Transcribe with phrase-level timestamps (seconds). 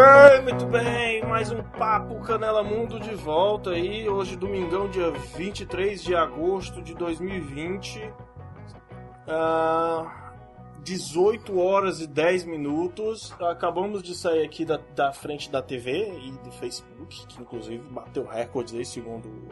[0.00, 1.24] bem, muito bem.
[1.26, 4.08] Mais um Papo Canela Mundo de volta aí.
[4.08, 8.12] Hoje, domingão, dia 23 de agosto de 2020.
[9.28, 10.10] Uh,
[10.82, 13.34] 18 horas e 10 minutos.
[13.40, 18.26] Acabamos de sair aqui da, da frente da TV e do Facebook, que inclusive bateu
[18.26, 19.48] recordes aí, segundo o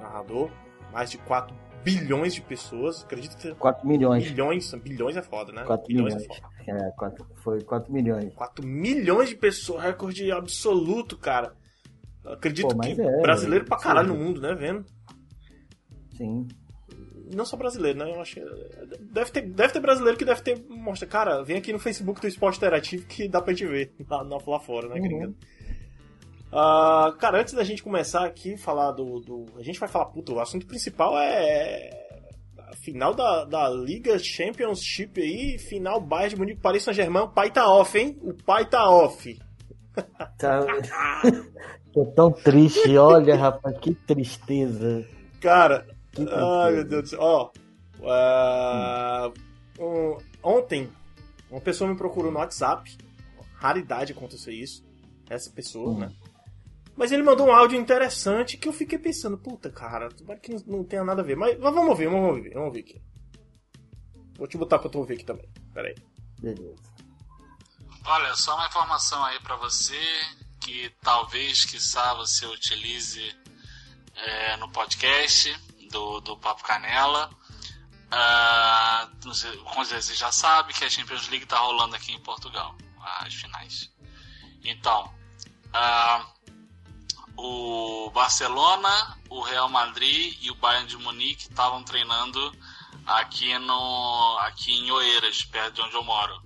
[0.00, 0.48] narrador.
[0.92, 3.02] Mais de 4 bilhões de pessoas.
[3.02, 3.52] Acredito que.
[3.54, 4.24] 4 milhões.
[4.24, 5.64] Bilhões, bilhões é foda, né?
[5.64, 6.14] 4 bilhões.
[6.14, 6.40] milhões.
[6.40, 8.32] É, é quatro, foi 4 milhões.
[8.34, 11.54] 4 milhões de pessoas, recorde absoluto, cara.
[12.24, 14.14] Acredito Pô, que é, brasileiro pra caralho sim.
[14.14, 14.54] no mundo, né?
[14.54, 14.84] Vendo?
[16.16, 16.48] Sim.
[17.34, 18.10] Não só brasileiro, né?
[18.10, 18.40] Eu acho
[19.00, 20.64] deve ter, deve ter brasileiro que deve ter.
[20.68, 24.22] Mostra, cara, vem aqui no Facebook do Esporte Interativo que dá pra gente ver lá,
[24.22, 25.34] lá fora, né, uhum.
[26.54, 30.32] Uh, cara, antes da gente começar aqui falar do, do, A gente vai falar, puta,
[30.32, 32.03] o assunto principal é.
[32.80, 37.68] Final da, da Liga Championship aí, final Bayern de Munique, Paris Saint-Germain, o pai tá
[37.68, 38.18] off, hein?
[38.22, 39.38] O pai tá off.
[40.38, 40.60] Tá...
[41.92, 45.06] Tô tão triste, olha, rapaz, que tristeza.
[45.40, 47.20] Cara, que ai meu Deus do céu.
[47.20, 47.50] Ó,
[48.00, 49.32] uh,
[49.78, 50.90] um, ontem,
[51.48, 52.96] uma pessoa me procurou no WhatsApp,
[53.54, 54.84] raridade acontecer isso,
[55.30, 55.98] essa pessoa, hum.
[56.00, 56.10] né?
[56.96, 60.84] Mas ele mandou um áudio interessante que eu fiquei pensando, puta, cara, tomara que não
[60.84, 61.36] tenha nada a ver.
[61.36, 63.02] Mas, mas vamos ver, vamos ver, vamos ver aqui.
[64.36, 65.48] Vou te botar pra tu ouvir aqui também.
[65.72, 65.94] Pera aí.
[66.40, 66.82] Beleza.
[68.04, 69.98] Olha, só uma informação aí para você
[70.60, 73.34] que talvez, quiçá, você utilize
[74.16, 75.54] é, no podcast
[75.90, 77.30] do, do Papo Canela.
[78.14, 82.20] Uh, sei, com certeza você já sabe que a Champions League tá rolando aqui em
[82.20, 82.76] Portugal,
[83.20, 83.92] as finais.
[84.62, 85.12] Então,
[85.68, 86.33] uh,
[87.36, 92.52] o Barcelona, o Real Madrid e o Bayern de Munique estavam treinando
[93.06, 96.42] aqui no aqui em Oeiras, perto de onde eu moro.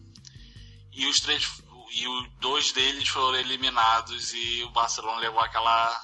[0.93, 6.01] E os três e os dois deles foram eliminados e o Barcelona levou aquela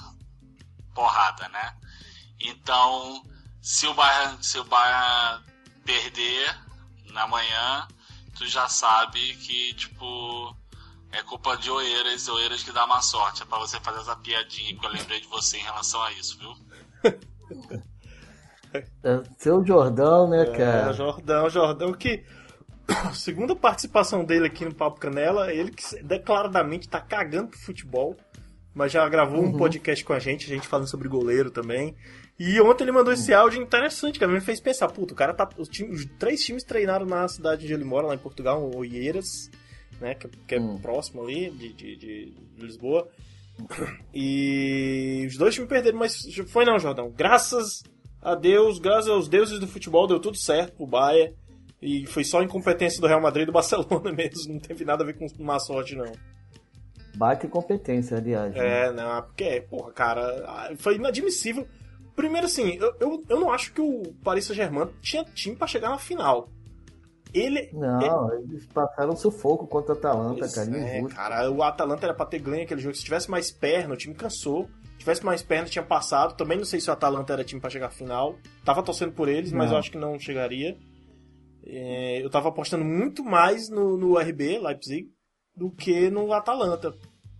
[0.94, 1.76] porrada, né?
[2.40, 3.22] Então,
[3.60, 5.44] se o Bayern, se o Bayern
[5.84, 6.58] perder
[7.06, 7.86] na manhã,
[8.36, 10.56] tu já sabe que tipo
[11.14, 13.42] é culpa de Oeiras, Oeiras que dá má sorte.
[13.42, 16.38] É pra você fazer essa piadinha que eu lembrei de você em relação a isso,
[16.38, 16.54] viu?
[19.04, 20.90] É seu Jordão, né, é, cara?
[20.90, 22.24] É, Jordão, Jordão que.
[23.14, 28.16] Segunda participação dele aqui no Papo Canela, ele que declaradamente tá cagando pro futebol,
[28.74, 29.50] mas já gravou uhum.
[29.50, 31.94] um podcast com a gente, a gente falando sobre goleiro também.
[32.36, 35.48] E ontem ele mandou esse áudio interessante, que me fez pensar, puta, o cara tá.
[35.56, 39.48] Os, time, os três times treinaram na cidade onde ele mora, lá em Portugal, Oeiras
[40.00, 40.14] né?
[40.14, 40.78] Que, que é hum.
[40.78, 43.08] próximo ali de, de, de, Lisboa.
[44.12, 46.16] E os dois times perderam, mas
[46.48, 47.12] foi não, Jordão.
[47.16, 47.82] Graças
[48.20, 51.34] a Deus, graças aos deuses do futebol, deu tudo certo pro Bahia.
[51.80, 55.06] E foi só incompetência do Real Madrid e do Barcelona mesmo, não teve nada a
[55.06, 56.10] ver com má sorte, não.
[57.16, 58.54] Bate incompetência, aliás.
[58.54, 58.86] Né?
[58.86, 61.66] É, não, porque, porra, cara, foi inadmissível.
[62.16, 65.90] Primeiro, assim, eu, eu, eu não acho que o Paris Saint-Germain tinha time para chegar
[65.90, 66.48] na final.
[67.34, 67.68] Ele.
[67.72, 68.44] Não, ele...
[68.52, 70.78] eles passaram sufoco contra o Atalanta, cara.
[70.78, 72.94] É, cara, o Atalanta era pra ter ganho aquele jogo.
[72.94, 74.68] Se tivesse mais perna, o time cansou.
[74.92, 76.36] Se tivesse mais perna, tinha passado.
[76.36, 78.36] Também não sei se o Atalanta era time para chegar à final.
[78.64, 79.58] Tava torcendo por eles, não.
[79.58, 80.78] mas eu acho que não chegaria.
[81.66, 85.08] É, eu tava apostando muito mais no, no RB, Leipzig,
[85.56, 86.94] do que no Atalanta.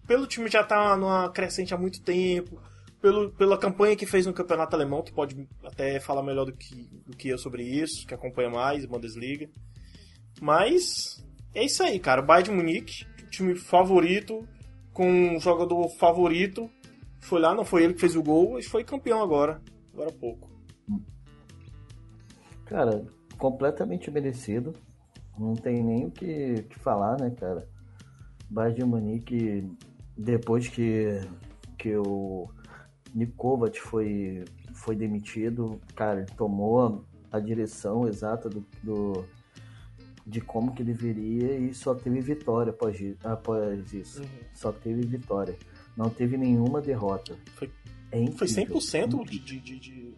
[0.08, 2.60] Pelo time já tá numa crescente há muito tempo.
[3.00, 6.88] Pelo, pela campanha que fez no campeonato alemão, tu pode até falar melhor do que,
[7.06, 9.46] do que eu sobre isso, que acompanha mais, Bundesliga.
[10.40, 11.24] Mas
[11.54, 12.22] é isso aí, cara.
[12.22, 14.46] Bayern de Munique, time favorito,
[14.92, 16.70] com um jogador favorito.
[17.20, 19.60] Foi lá, não foi ele que fez o gol, e foi campeão agora.
[19.92, 20.50] Agora há pouco.
[22.66, 23.04] Cara,
[23.38, 24.72] completamente merecido.
[25.38, 27.66] Não tem nem o que, que falar, né, cara?
[28.48, 29.68] Bayern de Munique,
[30.16, 31.20] depois que,
[31.78, 32.48] que o
[33.14, 34.44] Nikovac foi,
[34.74, 39.24] foi demitido, cara, tomou a direção exata do, do
[40.26, 44.22] de como que deveria e só teve vitória após, após isso.
[44.22, 44.28] Uhum.
[44.54, 45.56] Só teve vitória.
[45.96, 47.36] Não teve nenhuma derrota.
[47.54, 47.70] Foi,
[48.10, 50.14] é incrível, foi 100% de, de, de, de,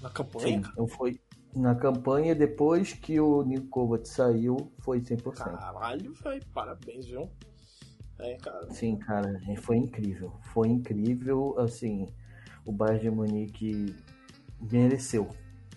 [0.00, 0.46] na campanha?
[0.46, 1.20] Sim, então foi
[1.54, 5.34] na campanha depois que o Nico Kovac saiu, foi 100%.
[5.34, 7.30] Caralho, velho, parabéns, viu?
[8.18, 8.70] É, cara.
[8.70, 10.32] Sim, cara, foi incrível.
[10.52, 12.08] Foi incrível, assim,
[12.64, 13.94] o Bayern de Munique
[14.60, 15.28] mereceu.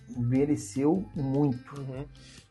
[0.10, 1.80] Mereceu muito.
[1.80, 2.06] Uhum.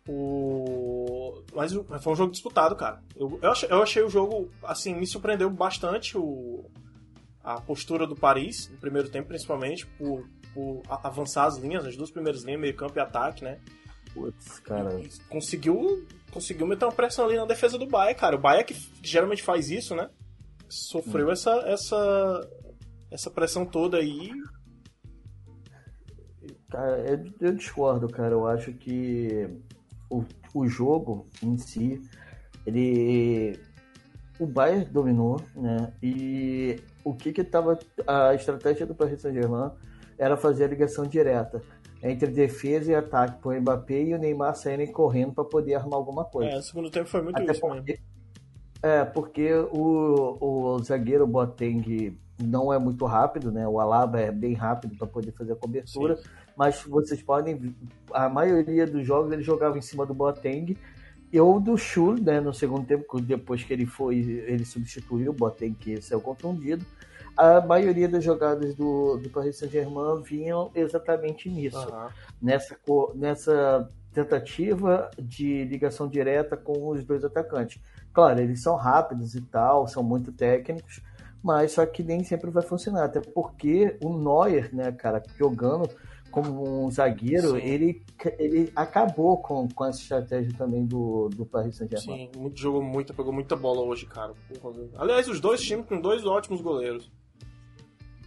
[0.08, 1.42] O...
[1.54, 3.02] Mas foi um jogo disputado, cara.
[3.16, 6.64] Eu, eu, achei, eu achei o jogo, assim, me surpreendeu bastante o,
[7.42, 12.10] a postura do Paris, no primeiro tempo, principalmente, por, por avançar as linhas, as duas
[12.10, 13.58] primeiras linhas, meio campo e ataque, né?
[14.14, 14.98] Putz, cara.
[15.28, 18.36] Conseguiu, conseguiu meter uma pressão ali na defesa do Bahia, cara.
[18.36, 20.08] O Bahia que geralmente faz isso, né?
[20.68, 21.32] Sofreu hum.
[21.32, 22.50] essa, essa,
[23.10, 24.30] essa pressão toda aí.
[26.70, 28.32] Cara, eu, eu discordo, cara.
[28.32, 29.48] Eu acho que
[30.10, 30.24] o,
[30.54, 32.00] o jogo em si,
[32.66, 33.58] ele.
[34.38, 35.92] O Bayern dominou, né?
[36.02, 37.78] E o que que tava.
[38.06, 39.70] A estratégia do Paris Saint-Germain
[40.18, 41.62] era fazer a ligação direta
[42.02, 45.94] entre defesa e ataque para o Mbappé e o Neymar saírem correndo para poder armar
[45.94, 46.50] alguma coisa.
[46.50, 48.04] É, o segundo tempo foi muito Até isso porque, mesmo.
[48.82, 53.66] É, porque o, o zagueiro Boateng não é muito rápido, né?
[53.66, 56.28] O Alaba é bem rápido para poder fazer a cobertura, Sim.
[56.56, 57.74] Mas vocês podem
[58.12, 60.76] a maioria dos jogos ele jogava em cima do Boateng
[61.34, 65.74] ou do Schul, né, no segundo tempo, depois que ele foi, ele substituiu o Boateng
[65.74, 66.84] que saiu contundido
[67.36, 71.78] a maioria das jogadas do, do Paris Saint-Germain vinham exatamente nisso.
[71.78, 72.08] Uhum.
[72.40, 72.76] Nessa,
[73.14, 77.78] nessa tentativa de ligação direta com os dois atacantes.
[78.14, 81.02] Claro, eles são rápidos e tal, são muito técnicos,
[81.42, 83.04] mas só que nem sempre vai funcionar.
[83.04, 85.90] Até porque o Neuer, né, cara, jogando
[86.30, 88.04] como um zagueiro, ele,
[88.38, 92.30] ele acabou com, com essa estratégia também do, do Paris Saint-Germain.
[92.32, 94.34] Sim, jogou muito, pegou muita bola hoje, cara.
[94.96, 97.10] Aliás, os dois times com dois ótimos goleiros.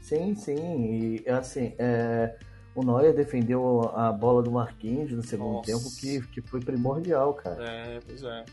[0.02, 1.22] Sim, sim.
[1.24, 2.36] E assim, é,
[2.74, 5.72] o Neuer defendeu a bola do Marquinhos no segundo Nossa.
[5.72, 7.64] tempo, que, que foi primordial, cara.
[7.64, 8.46] É, pois é.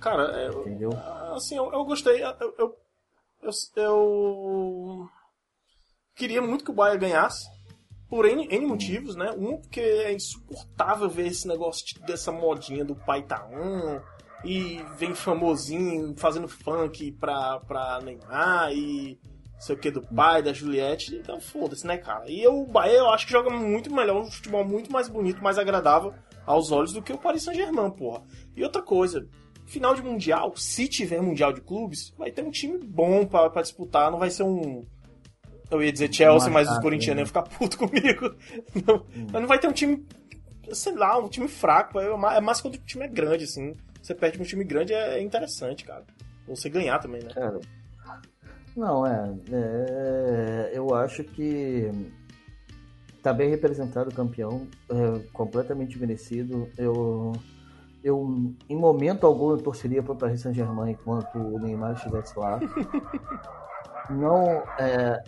[0.00, 0.90] Cara, é, Entendeu?
[1.34, 2.24] assim, eu, eu gostei.
[2.24, 2.76] Eu, eu,
[3.42, 5.08] eu, eu,
[6.16, 7.46] queria muito que o Bayern ganhasse.
[8.12, 9.30] Por N, N motivos, né?
[9.30, 13.98] Um, porque é insuportável ver esse negócio dessa modinha do pai tá um
[14.44, 19.18] e vem famosinho fazendo funk pra, pra Neymar e
[19.58, 22.30] sei o que, do pai, da Juliette, então foda-se, né, cara?
[22.30, 25.56] E o Bahia eu acho que joga muito melhor, um futebol muito mais bonito, mais
[25.56, 26.12] agradável
[26.44, 28.24] aos olhos do que o Paris Saint-Germain, porra.
[28.54, 29.26] E outra coisa,
[29.64, 34.10] final de Mundial, se tiver Mundial de Clubes, vai ter um time bom para disputar,
[34.10, 34.84] não vai ser um.
[35.72, 38.34] Eu ia dizer Chelsea, mas os corintianos iam ficar puto comigo.
[38.86, 39.26] Não, hum.
[39.32, 40.06] Mas não vai ter um time,
[40.72, 41.98] sei lá, um time fraco.
[41.98, 43.74] É mais quando o time é grande, assim.
[44.02, 46.04] Você perde um time grande é interessante, cara.
[46.46, 47.30] Você ganhar também, né?
[47.32, 47.60] Cara,
[48.76, 51.90] não, é, é, Eu acho que
[53.22, 56.68] tá bem representado o campeão, é, completamente merecido.
[56.76, 57.32] Eu,
[58.02, 62.58] eu, em momento algum, eu torceria para o Paris Saint-Germain enquanto o Neymar estivesse lá.
[64.10, 65.22] Não, é,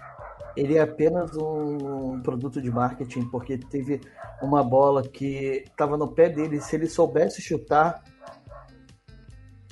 [0.57, 4.01] ele é apenas um produto de marketing, porque teve
[4.43, 6.61] uma bola que estava no pé dele.
[6.61, 8.03] Se ele soubesse chutar,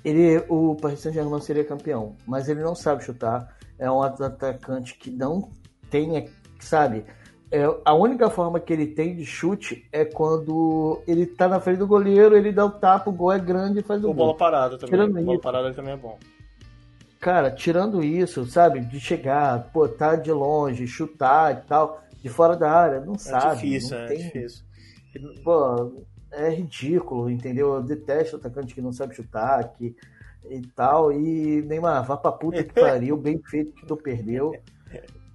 [0.05, 2.17] ele, o Paris Saint-Germain seria campeão.
[2.27, 5.51] Mas ele não sabe chutar é um atacante que não
[5.91, 6.29] tem,
[6.61, 7.05] sabe?
[7.51, 11.79] É, a única forma que ele tem de chute é quando ele tá na frente
[11.79, 14.27] do goleiro, ele dá o tapa, o gol é grande e faz o, o gol.
[14.27, 14.91] bola parada também.
[14.91, 16.17] Tirando bola parada também é bom.
[17.23, 18.81] Cara, tirando isso, sabe?
[18.81, 23.19] De chegar, pô, tá de longe, chutar e tal, de fora da área, não é
[23.19, 23.61] sabe.
[23.61, 24.19] Difícil, não é tem...
[24.19, 24.65] difícil.
[25.45, 26.03] Pô,
[26.33, 27.75] é ridículo, entendeu?
[27.75, 29.95] Eu detesto atacante que não sabe chutar, que
[30.51, 31.13] e tal.
[31.13, 34.53] E Neymar, vá pra puta que pariu, bem feito que tu perdeu.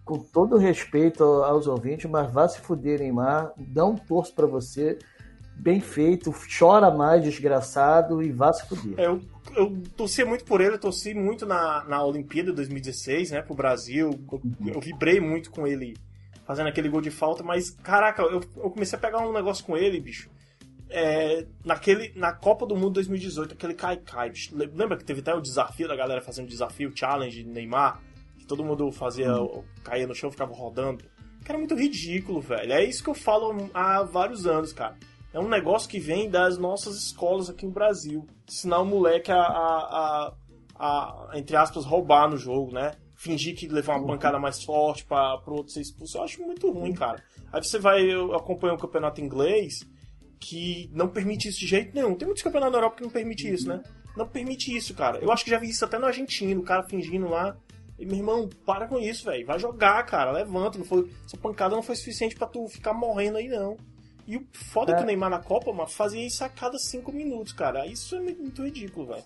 [0.03, 3.53] Com todo respeito aos ouvintes, mas vá se fuder, Neymar.
[3.73, 4.99] Não torço para você.
[5.55, 8.99] Bem feito, chora mais, desgraçado, e vá se fuder.
[8.99, 9.21] É, eu,
[9.57, 14.11] eu torci muito por ele, eu torci muito na, na Olimpíada 2016, né, pro Brasil.
[14.31, 14.41] Eu,
[14.73, 15.95] eu vibrei muito com ele
[16.45, 19.75] fazendo aquele gol de falta, mas caraca, eu, eu comecei a pegar um negócio com
[19.75, 20.29] ele, bicho
[20.89, 23.99] é, naquele, na Copa do Mundo 2018, aquele Kai.
[24.51, 28.01] Lembra que teve até o desafio da galera fazendo desafio, challenge de Neymar?
[28.37, 29.63] Que todo mundo fazia, hum.
[29.83, 31.03] caía no chão ficava rodando.
[31.47, 32.73] Era muito ridículo, velho.
[32.73, 34.97] É isso que eu falo há vários anos, cara.
[35.33, 38.25] É um negócio que vem das nossas escolas aqui no Brasil.
[38.47, 40.33] Ensinar o moleque a, a,
[40.75, 42.93] a, a entre aspas, roubar no jogo, né?
[43.15, 46.17] Fingir que levar uma pancada mais forte para o outro ser expulso.
[46.17, 47.23] Eu acho muito ruim, cara.
[47.51, 49.85] Aí você vai, eu acompanho o campeonato inglês
[50.39, 52.15] que não permite isso de jeito nenhum.
[52.15, 53.81] Tem muitos campeonatos na Europa que não permite isso, né?
[54.15, 55.19] Não permite isso, cara.
[55.19, 57.55] Eu acho que já vi isso até no argentino, o cara fingindo lá.
[57.99, 59.45] E, meu irmão, para com isso, velho.
[59.45, 60.31] Vai jogar, cara.
[60.31, 60.77] Levanta.
[60.77, 63.77] Não foi, essa pancada não foi suficiente para tu ficar morrendo aí, não.
[64.27, 64.95] E o foda é.
[64.95, 67.87] que o Neymar na Copa, mano, fazia isso a cada cinco minutos, cara.
[67.87, 69.23] Isso é muito ridículo, velho.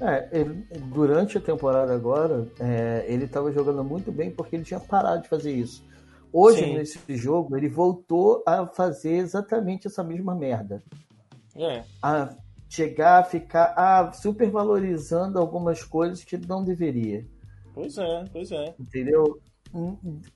[0.00, 4.80] É, ele, durante a temporada agora, é, ele estava jogando muito bem porque ele tinha
[4.80, 5.84] parado de fazer isso.
[6.32, 6.74] Hoje, Sim.
[6.74, 10.82] nesse jogo, ele voltou a fazer exatamente essa mesma merda.
[11.54, 11.84] É.
[12.02, 12.34] A
[12.68, 17.26] chegar a ficar a, supervalorizando algumas coisas que não deveria.
[17.74, 18.74] Pois é, pois é.
[18.80, 19.38] Entendeu?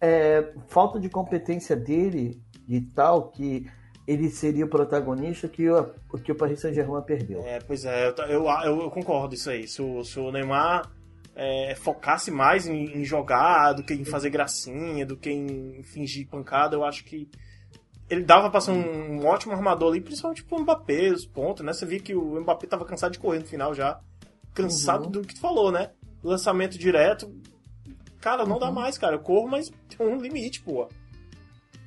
[0.00, 3.66] É, falta de competência dele e tal, que
[4.06, 5.84] ele seria o protagonista que o,
[6.22, 7.42] que o Paris Saint-Germain perdeu.
[7.42, 9.66] É, pois é, eu, eu, eu concordo isso aí.
[9.66, 10.90] Se o, se o Neymar
[11.34, 16.28] é, focasse mais em, em, jogar do que em fazer gracinha, do que em fingir
[16.28, 17.28] pancada, eu acho que
[18.08, 21.72] ele dava pra ser um, um ótimo armador ali, principalmente pro Mbappé, os pontos, né?
[21.72, 24.00] Você via que o Mbappé tava cansado de correr no final já.
[24.54, 25.10] Cansado uhum.
[25.10, 25.90] do que tu falou, né?
[26.22, 27.30] Lançamento direto.
[28.20, 28.60] Cara, não uhum.
[28.60, 29.16] dá mais, cara.
[29.16, 30.88] Eu corro, mas tem um limite, pô.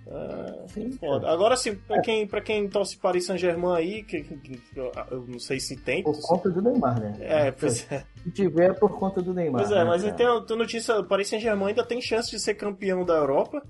[0.08, 1.30] É, sim, foda.
[1.30, 2.02] Agora sim, pra, é.
[2.02, 6.04] quem, pra quem torce Paris Saint-Germain aí, que, que, eu não sei se tem.
[6.04, 7.16] Por conta do Neymar, né?
[7.20, 8.04] É, pois é.
[8.24, 9.62] Se tiver, é por conta do Neymar.
[9.62, 13.06] Pois é, né, mas tem, tem notícia: Paris Saint-Germain ainda tem chance de ser campeão
[13.06, 13.62] da Europa,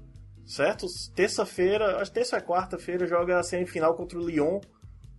[0.45, 0.87] certo?
[1.13, 4.61] Terça-feira, acho que terça ou quarta-feira, joga a semifinal contra o Lyon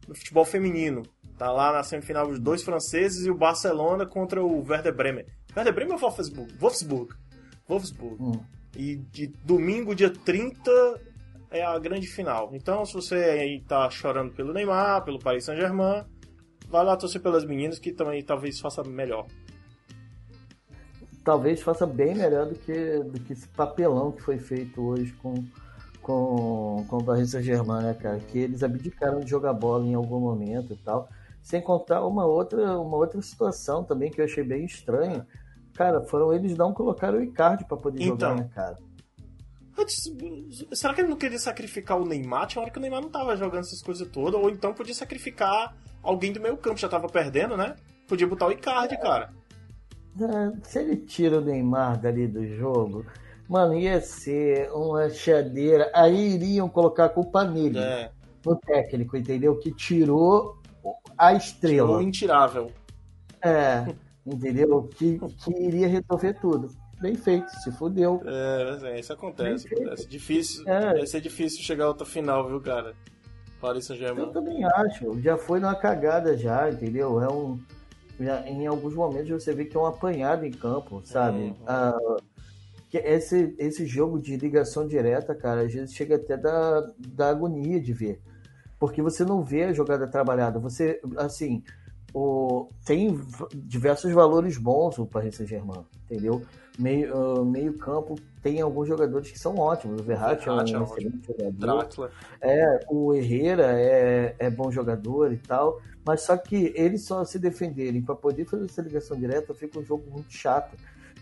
[0.08, 1.02] no futebol feminino.
[1.36, 5.26] Tá lá na semifinal os dois franceses e o Barcelona contra o Werder Bremen.
[5.56, 6.54] Werder Bremen ou Wolfsburg?
[6.58, 7.14] Wolfsburg.
[7.68, 8.22] Wolfsburg.
[8.22, 8.59] Hum.
[8.76, 10.70] E de domingo, dia 30,
[11.50, 12.50] é a grande final.
[12.52, 16.04] Então, se você aí tá chorando pelo Neymar, pelo Paris Saint-Germain,
[16.68, 19.26] vai lá torcer pelas meninas que também talvez faça melhor.
[21.24, 25.44] Talvez faça bem melhor do que, do que esse papelão que foi feito hoje com,
[26.00, 28.18] com, com o Paris Saint-Germain, né, cara?
[28.20, 31.08] Que eles abdicaram de jogar bola em algum momento e tal.
[31.42, 35.26] Sem contar uma outra, uma outra situação também que eu achei bem estranha.
[35.80, 38.78] Cara, foram eles não colocar o Icardi para poder então, jogar, né, cara?
[40.74, 42.46] Será que ele não queria sacrificar o Neymar?
[42.48, 44.38] Tinha hora que o Neymar não tava jogando essas coisas todas.
[44.38, 47.76] Ou então podia sacrificar alguém do meio campo, já tava perdendo, né?
[48.06, 49.32] Podia botar o Icardi, cara.
[50.20, 53.06] É, se ele tira o Neymar dali do jogo,
[53.48, 55.90] mano, ia ser uma chadeira.
[55.94, 57.78] Aí iriam colocar a culpa nele.
[57.78, 58.10] É.
[58.44, 59.56] No técnico, entendeu?
[59.58, 60.58] Que tirou
[61.16, 61.88] a estrela.
[61.88, 62.70] Tirou o intirável.
[63.42, 63.94] É,
[64.26, 64.88] entendeu?
[64.94, 66.68] Que, que iria resolver tudo
[67.00, 68.20] bem feito, se fudeu.
[68.24, 70.06] É, é isso acontece, acontece.
[70.06, 71.04] Difícil, é.
[71.06, 72.94] Ser difícil chegar a outra final, viu, cara?
[73.60, 74.26] Paris Saint-Germain.
[74.26, 77.20] Eu também acho, já foi numa cagada já, entendeu?
[77.20, 77.58] É um...
[78.18, 81.38] Já, em alguns momentos você vê que é um apanhado em campo, sabe?
[81.38, 81.56] Uhum.
[81.66, 81.98] Ah,
[82.90, 87.80] que esse, esse jogo de ligação direta, cara, às vezes chega até da, da agonia
[87.80, 88.20] de ver.
[88.78, 90.58] Porque você não vê a jogada trabalhada.
[90.58, 91.62] Você, assim,
[92.12, 93.20] o, tem
[93.54, 96.42] diversos valores bons o Paris Saint-Germain, entendeu?
[96.78, 100.00] Meio, uh, meio campo tem alguns jogadores que são ótimos.
[100.00, 101.52] O Verratti é um é excelente jogador.
[101.52, 102.10] Drácula.
[102.40, 105.80] É, o Herrera é, é bom jogador e tal.
[106.06, 109.84] Mas só que eles só se defenderem para poder fazer essa ligação direta fica um
[109.84, 110.74] jogo muito chato.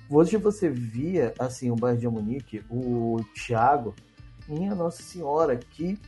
[0.08, 3.94] Hoje você via, assim, o Bayern de Munique, o Thiago,
[4.48, 5.98] minha Nossa Senhora, que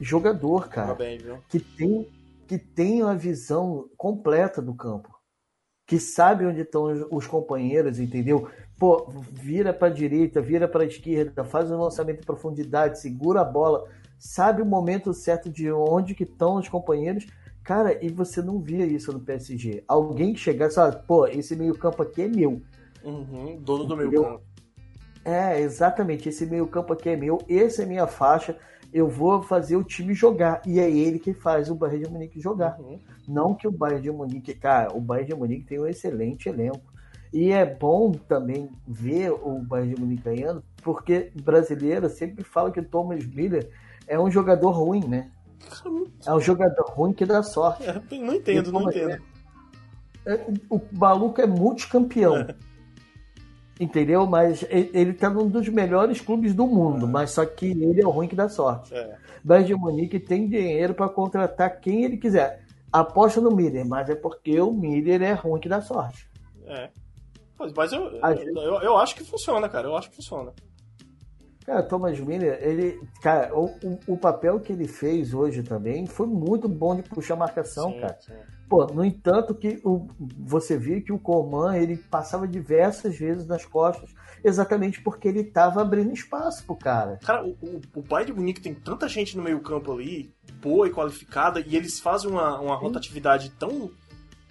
[0.00, 0.94] jogador, cara.
[0.94, 2.08] Bem, que tem
[2.46, 5.14] que tem uma visão completa do campo.
[5.86, 8.48] Que sabe onde estão os companheiros, entendeu?
[8.78, 13.42] Pô, vira para a direita, vira para a esquerda, faz um lançamento em profundidade, segura
[13.42, 13.86] a bola,
[14.18, 17.26] sabe o momento certo de onde que estão os companheiros.
[17.62, 19.84] Cara, e você não via isso no PSG.
[19.86, 22.62] Alguém que chegasse e fala, pô, esse meio campo aqui é meu.
[23.02, 24.42] Uhum, dono do meio campo.
[25.24, 26.28] É, exatamente.
[26.28, 28.56] Esse meio campo aqui é meu, essa é minha faixa
[28.94, 30.62] eu vou fazer o time jogar.
[30.64, 32.78] E é ele que faz o Bayern de Munique jogar.
[32.78, 33.00] Uhum.
[33.26, 34.54] Não que o Bayern de Munique.
[34.54, 36.94] Cara, o Bayern de Munique tem um excelente elenco.
[37.32, 42.78] E é bom também ver o Bayern de Munique ganhando, porque brasileiro sempre fala que
[42.78, 43.68] o Thomas Miller
[44.06, 45.28] é um jogador ruim, né?
[46.24, 47.82] É um jogador ruim que dá sorte.
[47.82, 49.20] É, não entendo, não entendo.
[50.24, 52.36] É, o maluco é multicampeão.
[52.36, 52.54] É.
[53.78, 54.26] Entendeu?
[54.26, 57.08] Mas ele tá num dos melhores clubes do mundo, é.
[57.08, 58.94] mas só que ele é o ruim que dá sorte.
[58.94, 59.16] É.
[59.42, 62.64] Bayern de Munique tem dinheiro para contratar quem ele quiser.
[62.92, 66.28] Aposta no Miller, mas é porque o Miller é ruim que dá sorte.
[66.66, 66.88] É.
[67.58, 69.88] Mas, eu, eu, eu, eu, acho que funciona, cara.
[69.88, 70.52] Eu acho que funciona.
[71.64, 73.00] Cara, Thomas Miller, ele.
[73.22, 77.36] Cara, o, o, o papel que ele fez hoje também foi muito bom de puxar
[77.36, 78.18] marcação, sim, cara.
[78.20, 78.34] Sim.
[78.68, 80.06] Pô, no entanto, que o,
[80.38, 84.10] você via que o Coman ele passava diversas vezes nas costas,
[84.42, 87.18] exatamente porque ele estava abrindo espaço pro cara.
[87.24, 90.86] Cara, o, o, o Bayern de Munique tem tanta gente no meio campo ali, boa
[90.86, 93.90] e qualificada, e eles fazem uma, uma rotatividade tão,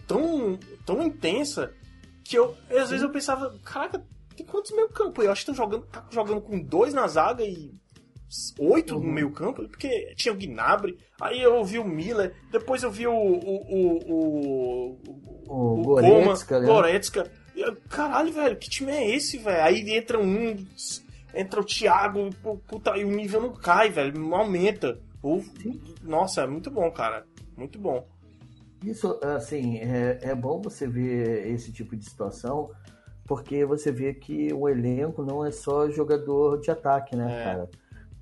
[0.08, 1.72] tão, tão intensa
[2.24, 4.04] que eu, às vezes eu pensava, caraca,
[4.34, 5.22] tem quantos meio campo?
[5.22, 7.74] Eu acho que estão jogando, tá jogando com dois na zaga e
[8.60, 9.04] oito uhum.
[9.04, 13.08] no meio campo, porque tinha o Gnabry, aí eu vi o Miller, depois eu vi
[13.08, 15.00] o o o, o,
[15.48, 16.74] o, o Goretzka, Coma, né?
[16.74, 17.32] Goretzka.
[17.88, 19.64] Caralho, velho, que time é esse, velho?
[19.64, 20.66] Aí entra um,
[21.36, 22.30] entra o Thiago,
[22.68, 25.00] puta, e o nível não cai, velho, não aumenta.
[26.02, 27.26] Nossa, é muito bom, cara,
[27.56, 28.06] muito bom.
[28.84, 32.70] Isso, assim, é, é bom você ver esse tipo de situação,
[33.26, 37.44] porque você vê que o elenco não é só jogador de ataque, né, é.
[37.44, 37.70] cara?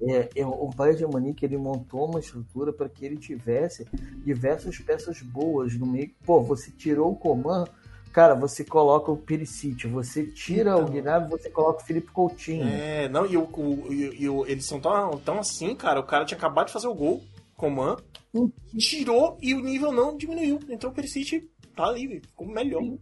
[0.02, 3.86] é, é, o Bayern de Munique ele montou uma estrutura para que ele tivesse
[4.26, 6.12] diversas peças boas no meio.
[6.26, 7.66] Pô, você tirou o Coman,
[8.12, 12.68] cara, você coloca o Perisic, você tira então, o Gnabry, você coloca o Felipe Coutinho.
[12.68, 16.26] É, não, e, o, o, e, o, eles são tão, tão assim, cara, o cara
[16.26, 17.22] tinha acabado de fazer o gol,
[17.56, 17.96] Coman,
[18.34, 18.50] hum.
[18.78, 20.60] tirou e o nível não diminuiu.
[20.68, 22.82] Entrou o Perisic, tá ali, ficou melhor.
[22.82, 23.00] Sim.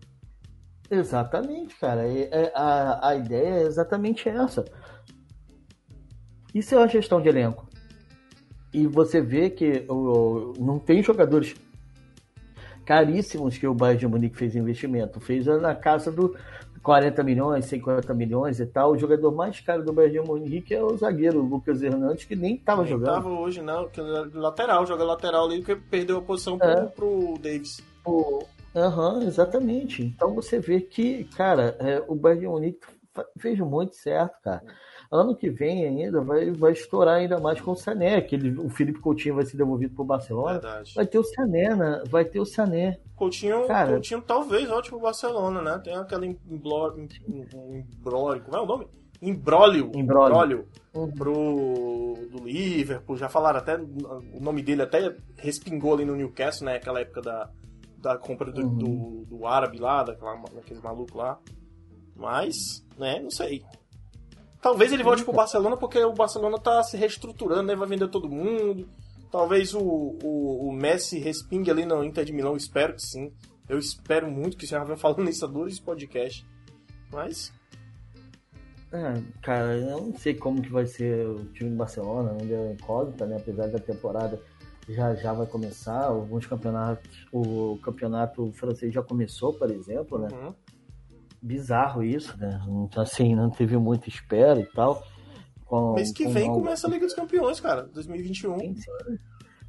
[0.89, 2.07] Exatamente, cara.
[2.07, 4.65] É, a, a ideia é exatamente essa.
[6.53, 7.67] Isso é uma gestão de elenco.
[8.73, 11.55] E você vê que o, não tem jogadores
[12.85, 15.19] caríssimos que o Bayern de Munique fez investimento.
[15.19, 16.35] Fez na casa do
[16.81, 18.91] 40 milhões, 50 milhões e tal.
[18.91, 22.55] O jogador mais caro do Bayern de Munique é o zagueiro Lucas Hernandes, que nem
[22.55, 23.11] estava jogando.
[23.11, 23.87] Não estava hoje, não.
[23.89, 26.75] Que é lateral, joga lateral ali, que perdeu a posição é.
[26.75, 27.79] pro, pro Davis.
[28.07, 28.39] Aham,
[28.75, 30.03] uhum, exatamente.
[30.03, 32.85] Então você vê que, cara, é, o Bayern Munique
[33.37, 34.63] fez muito certo, cara.
[35.11, 38.69] Ano que vem ainda vai, vai estourar ainda mais com o Sané, que ele, o
[38.69, 40.53] Felipe Coutinho vai ser devolvido para o Barcelona.
[40.53, 40.93] Verdade.
[40.95, 42.03] Vai ter o Sané, né?
[42.07, 42.99] Vai ter o Sané.
[43.15, 45.81] Coutinho, Cara, Coutinho talvez ótimo o Barcelona, né?
[45.83, 47.09] Tem aquela embrólio,
[48.43, 48.87] como é o nome?
[49.21, 51.11] Embrólio, embrólio uhum.
[51.11, 56.75] pro do Liverpool, já falaram até o nome dele até respingou ali no Newcastle, né?
[56.77, 57.49] Aquela época da,
[58.01, 58.77] da compra do, uhum.
[58.77, 61.39] do, do, árabe lá, daquela, daqueles malucos lá.
[62.15, 63.63] Mas, né, não sei.
[64.61, 67.75] Talvez ele volte pro Barcelona porque o Barcelona tá se reestruturando, né?
[67.75, 68.87] Vai vender todo mundo.
[69.31, 73.31] Talvez o, o, o Messi respingue ali no Inter de Milão, espero que sim.
[73.69, 76.45] Eu espero muito que você já venha falando isso a dois podcast.
[77.11, 77.53] Mas.
[78.91, 82.73] É, cara, eu não sei como que vai ser o time do Barcelona, ainda é
[82.73, 83.37] incógnita, né?
[83.37, 84.41] Apesar da temporada
[84.89, 90.27] já já vai começar, alguns campeonatos, o campeonato francês já começou, por exemplo, né?
[90.31, 90.53] Uhum
[91.41, 92.61] bizarro isso, né?
[92.83, 95.03] Então, assim, não teve muita espera e tal.
[95.65, 98.59] Com, Mês que vem começa a Liga dos Campeões, cara, 2021.
[98.59, 98.91] Sim, sim.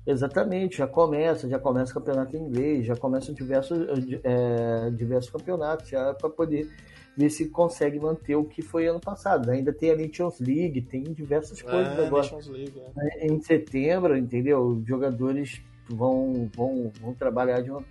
[0.07, 3.79] Exatamente, já começa, já começa o campeonato inglês, já começam diversos,
[4.25, 6.69] é, diversos campeonatos já para poder
[7.17, 9.51] ver se consegue manter o que foi ano passado.
[9.51, 12.29] Ainda tem a Nations League, tem diversas coisas é, agora.
[12.49, 13.27] League, é.
[13.27, 14.61] Em setembro, entendeu?
[14.63, 17.85] Os jogadores vão, vão, vão trabalhar de uma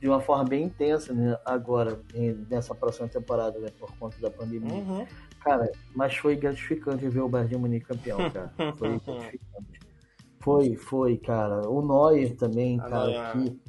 [0.00, 2.00] de uma forma bem intensa né, agora,
[2.48, 4.72] nessa próxima temporada, né, por conta da pandemia.
[4.72, 5.04] Uhum.
[5.40, 8.52] Cara, mas foi gratificante ver o Bayern de Munique campeão, cara.
[8.76, 9.85] Foi gratificante.
[10.46, 11.68] Foi, foi, cara.
[11.68, 13.32] O Neuer também, A cara, Neuer.
[13.32, 13.60] que...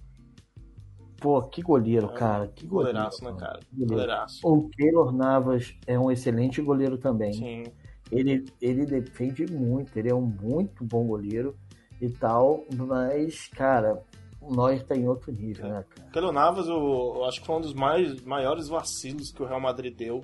[1.20, 2.14] Pô, que goleiro, é.
[2.14, 2.48] cara.
[2.50, 2.94] Que goleiro.
[2.94, 3.60] Goleiraço, né, cara?
[3.74, 4.48] Goleiraço.
[4.48, 7.34] O Keylor Navas é um excelente goleiro também.
[7.34, 7.64] Sim.
[8.12, 11.58] Ele, ele defende muito, ele é um muito bom goleiro
[12.00, 14.00] e tal, mas, cara,
[14.40, 15.70] o Neuer tá em outro nível, é.
[15.70, 16.12] né, cara?
[16.12, 19.60] Keylor Navas, eu, eu, acho que foi um dos mais, maiores vacilos que o Real
[19.60, 20.24] Madrid deu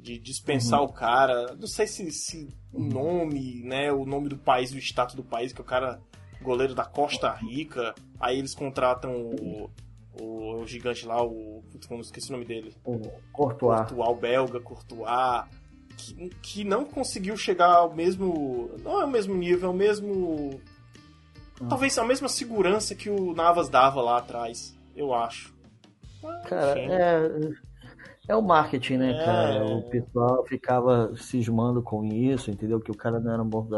[0.00, 0.86] de dispensar uhum.
[0.86, 1.54] o cara.
[1.58, 5.52] Não sei se, se o nome, né, o nome do país, o status do país,
[5.52, 6.00] que o cara,
[6.42, 9.70] goleiro da Costa Rica, aí eles contratam o,
[10.20, 11.62] o, o gigante lá, o.
[11.90, 12.74] Não esqueci o nome dele.
[12.84, 12.98] O
[13.32, 13.80] Courtois.
[13.80, 15.50] Courtois, o belga, Courtois.
[15.96, 18.70] Que, que não conseguiu chegar ao mesmo.
[18.82, 20.60] Não é o mesmo nível, é o mesmo
[21.68, 25.54] Talvez a mesma segurança que o Navas dava lá atrás, eu acho.
[26.46, 27.52] Cara, é,
[28.30, 29.24] é o marketing, né, é...
[29.24, 29.64] cara?
[29.64, 32.80] O pessoal ficava cismando com isso, entendeu?
[32.80, 33.68] Que o cara não era um bom,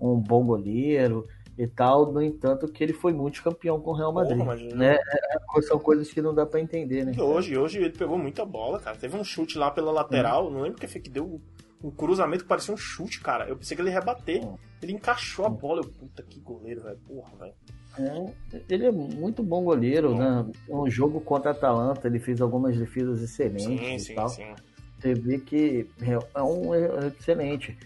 [0.00, 2.12] um bom goleiro e tal.
[2.12, 4.38] No entanto, que ele foi multicampeão com o Real Madrid.
[4.38, 4.74] Porra, mas...
[4.74, 4.96] né?
[4.96, 7.12] É, são coisas que não dá para entender, né?
[7.16, 8.96] Hoje, hoje ele pegou muita bola, cara.
[8.96, 10.50] Teve um chute lá pela lateral, hum.
[10.50, 11.40] não lembro que foi que deu
[11.82, 13.48] um cruzamento que parecia um chute, cara.
[13.48, 14.42] Eu pensei que ele ia rebater.
[14.82, 15.80] Ele encaixou a bola.
[15.80, 16.98] Eu, puta que goleiro, velho.
[17.06, 17.54] Porra, velho.
[17.98, 20.18] É, ele é muito bom goleiro, bom.
[20.18, 20.46] né?
[20.68, 24.28] Um jogo contra a Atalanta, ele fez algumas defesas excelentes sim, sim, tal.
[24.28, 24.54] Sim.
[24.98, 25.88] Você vê que
[26.34, 27.76] é um é excelente.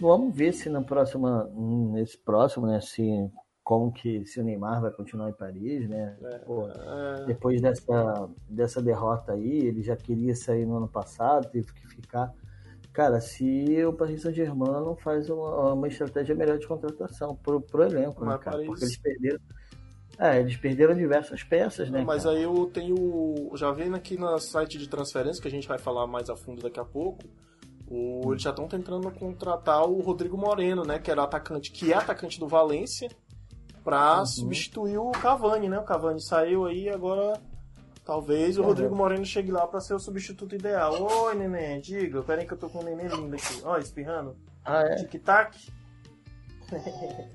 [0.00, 1.48] Vamos ver se na próxima,
[1.92, 2.80] nesse próximo, né?
[2.80, 3.30] Se
[3.62, 6.16] como que se o Neymar vai continuar em Paris, né?
[6.22, 7.26] É, Pô, é...
[7.26, 12.32] Depois dessa, dessa derrota aí, ele já queria sair no ano passado, teve que ficar.
[12.98, 17.84] Cara, se o Paris Saint-Germain não faz uma, uma, estratégia melhor de contratação pro, pro
[17.84, 18.56] elenco, né, cara?
[18.56, 18.66] Paris...
[18.66, 19.38] Porque eles perderam.
[20.18, 22.02] É, eles perderam diversas peças, né?
[22.04, 22.34] Mas cara?
[22.34, 23.52] aí eu tenho.
[23.54, 26.60] Já vendo aqui no site de transferência, que a gente vai falar mais a fundo
[26.60, 27.20] daqui a pouco.
[27.88, 30.98] O, eles já estão tentando contratar o Rodrigo Moreno, né?
[30.98, 33.08] Que era atacante, que é atacante do Valência,
[33.84, 34.26] para uhum.
[34.26, 35.78] substituir o Cavani, né?
[35.78, 37.40] O Cavani saiu aí agora
[38.08, 40.94] Talvez o Rodrigo Moreno chegue lá para ser o substituto ideal.
[40.98, 42.22] Oi, neném, diga.
[42.22, 43.60] Pera aí que eu tô com um neném lindo aqui.
[43.62, 44.34] Ó, espirrando.
[44.64, 44.94] Ah, é?
[44.94, 45.70] Tic-tac.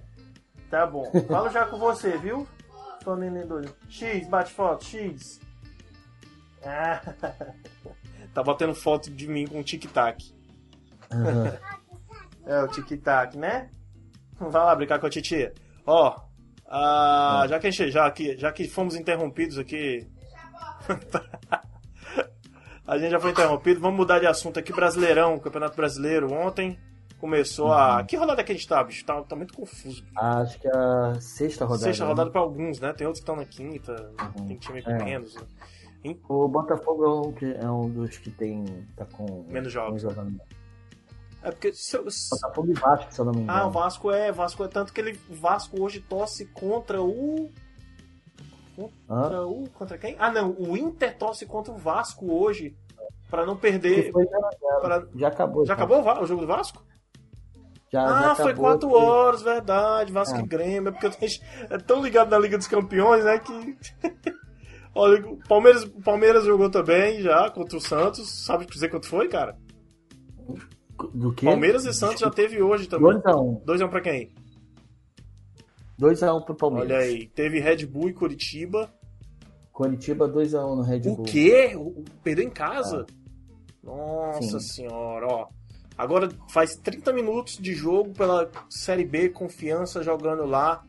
[0.71, 1.05] tá bom.
[1.27, 2.47] Falo já com você, viu?
[3.03, 3.71] Sou neném doido.
[3.88, 5.39] X, bate foto, X.
[6.65, 6.99] Ah.
[8.33, 10.33] tá batendo foto de mim com tic-tac.
[11.12, 12.47] Uhum.
[12.47, 13.69] É, o tic-tac, né?
[14.39, 15.53] Vai lá brincar com a titia.
[15.86, 16.19] Ó,
[16.67, 20.12] ah, já, que já, que, já que fomos interrompidos aqui.
[22.86, 24.74] a gente já foi interrompido, vamos mudar de assunto aqui.
[24.74, 26.34] Brasileirão, Campeonato Brasileiro.
[26.34, 26.78] Ontem
[27.24, 28.00] começou a.
[28.00, 28.06] Uhum.
[28.06, 29.06] Que rodada que a gente tá, bicho?
[29.06, 30.04] Tá, tá muito confuso.
[30.15, 31.86] Acho que é a sexta rodada.
[31.86, 32.32] Sexta rodada né?
[32.32, 32.91] pra alguns, né?
[32.91, 34.48] Tem outros que estão na quinta, uhum.
[34.48, 35.04] tem time com é.
[35.04, 35.36] menos.
[35.36, 35.43] Né?
[36.28, 38.65] O Botafogo é um, que, é um dos que tem.
[38.96, 39.46] tá com.
[39.48, 40.04] Menos jogos.
[40.04, 40.36] Né?
[41.43, 41.72] É porque.
[41.72, 42.30] Se, se...
[42.32, 43.58] Botafogo e Vasco, se eu não me engano.
[43.58, 44.32] Ah, o Vasco é.
[44.32, 45.17] Vasco é tanto que ele.
[45.30, 47.50] O Vasco hoje torce contra o.
[48.75, 49.69] Contra o.
[49.69, 50.15] Contra quem?
[50.19, 50.51] Ah, não.
[50.57, 52.75] O Inter torce contra o Vasco hoje.
[53.29, 54.12] Pra não perder.
[54.81, 55.05] Pra...
[55.15, 55.65] Já acabou.
[55.65, 56.83] Já, já acabou o jogo do Vasco?
[57.91, 60.12] Já, ah, já foi 4 horas, verdade.
[60.12, 60.41] Vasco é.
[60.41, 60.89] e Grêmio.
[60.89, 61.27] É porque
[61.69, 63.39] é tão ligado na Liga dos Campeões, né?
[63.39, 63.77] Que.
[64.95, 68.45] Olha, o Palmeiras, Palmeiras jogou também já contra o Santos.
[68.45, 69.55] Sabe dizer quanto foi, cara?
[71.13, 71.45] Do que?
[71.45, 73.13] Palmeiras e Santos já teve hoje também.
[73.19, 73.63] 2x1.
[73.63, 74.31] 2x1 pra quem?
[75.99, 76.91] 2x1 pro Palmeiras.
[76.91, 78.93] Olha aí, teve Red Bull e Curitiba.
[79.71, 81.21] Curitiba 2x1 no Red Bull.
[81.21, 81.71] O quê?
[82.23, 83.06] Perdeu em casa?
[83.10, 83.23] Ah.
[83.84, 84.88] Nossa Sim.
[84.88, 85.47] senhora, ó.
[85.97, 90.84] Agora faz 30 minutos de jogo pela Série B, confiança jogando lá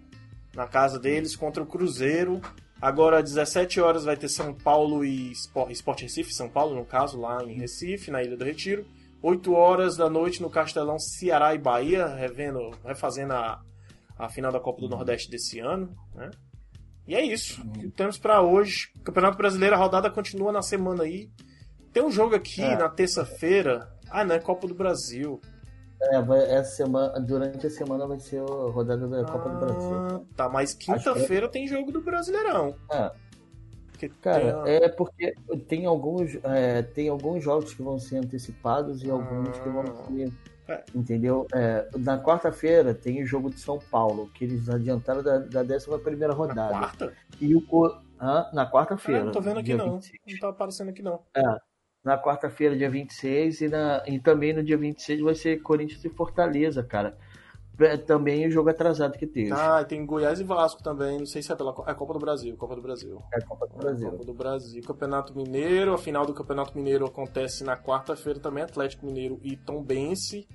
[0.54, 2.40] na casa deles contra o Cruzeiro.
[2.80, 7.18] Agora, às 17 horas, vai ter São Paulo e Sport Recife, São Paulo, no caso,
[7.18, 8.84] lá em Recife, na Ilha do Retiro.
[9.22, 13.60] 8 horas da noite no Castelão, Ceará e Bahia, revendo, refazendo a,
[14.18, 15.94] a final da Copa do Nordeste desse ano.
[16.14, 16.30] Né?
[17.06, 18.90] E é isso que temos para hoje.
[19.02, 21.30] Campeonato Brasileiro, a rodada continua na semana aí.
[21.92, 22.76] Tem um jogo aqui é.
[22.76, 23.92] na terça-feira.
[24.10, 25.40] Ah, não, é Copa do Brasil.
[26.00, 29.94] É, vai, essa semana, durante a semana vai ser a rodada da Copa do Brasil.
[29.94, 32.74] Ah, tá, mas quinta-feira tem jogo do Brasileirão.
[32.90, 33.10] É.
[33.90, 34.74] Porque Cara, tem...
[34.74, 35.34] é porque
[35.68, 40.06] tem alguns, é, tem alguns jogos que vão ser antecipados e alguns que vão ah.
[40.08, 40.32] ser.
[40.68, 40.82] É.
[40.94, 41.46] Entendeu?
[41.54, 45.86] É, na quarta-feira tem o jogo de São Paulo, que eles adiantaram da, da 11
[46.34, 46.54] rodada.
[46.54, 47.12] Na quarta?
[47.40, 47.62] E o,
[48.18, 49.22] ah, na quarta-feira.
[49.22, 49.94] Ah, não tô vendo aqui não.
[49.94, 50.18] 26.
[50.26, 51.20] Não tá aparecendo aqui não.
[51.36, 51.58] É
[52.04, 56.10] na quarta-feira, dia 26, e, na, e também no dia 26 vai ser Corinthians e
[56.10, 57.16] Fortaleza, cara.
[58.06, 59.50] Também o jogo atrasado que teve.
[59.52, 62.56] Ah, tem Goiás e Vasco também, não sei se é pela é Copa do Brasil,
[62.56, 63.20] Copa do Brasil.
[63.32, 64.06] É Copa do Brasil.
[64.06, 64.82] É Copa do Brasil.
[64.82, 70.46] Campeonato Mineiro, a final do Campeonato Mineiro acontece na quarta-feira também, Atlético Mineiro e Tombense.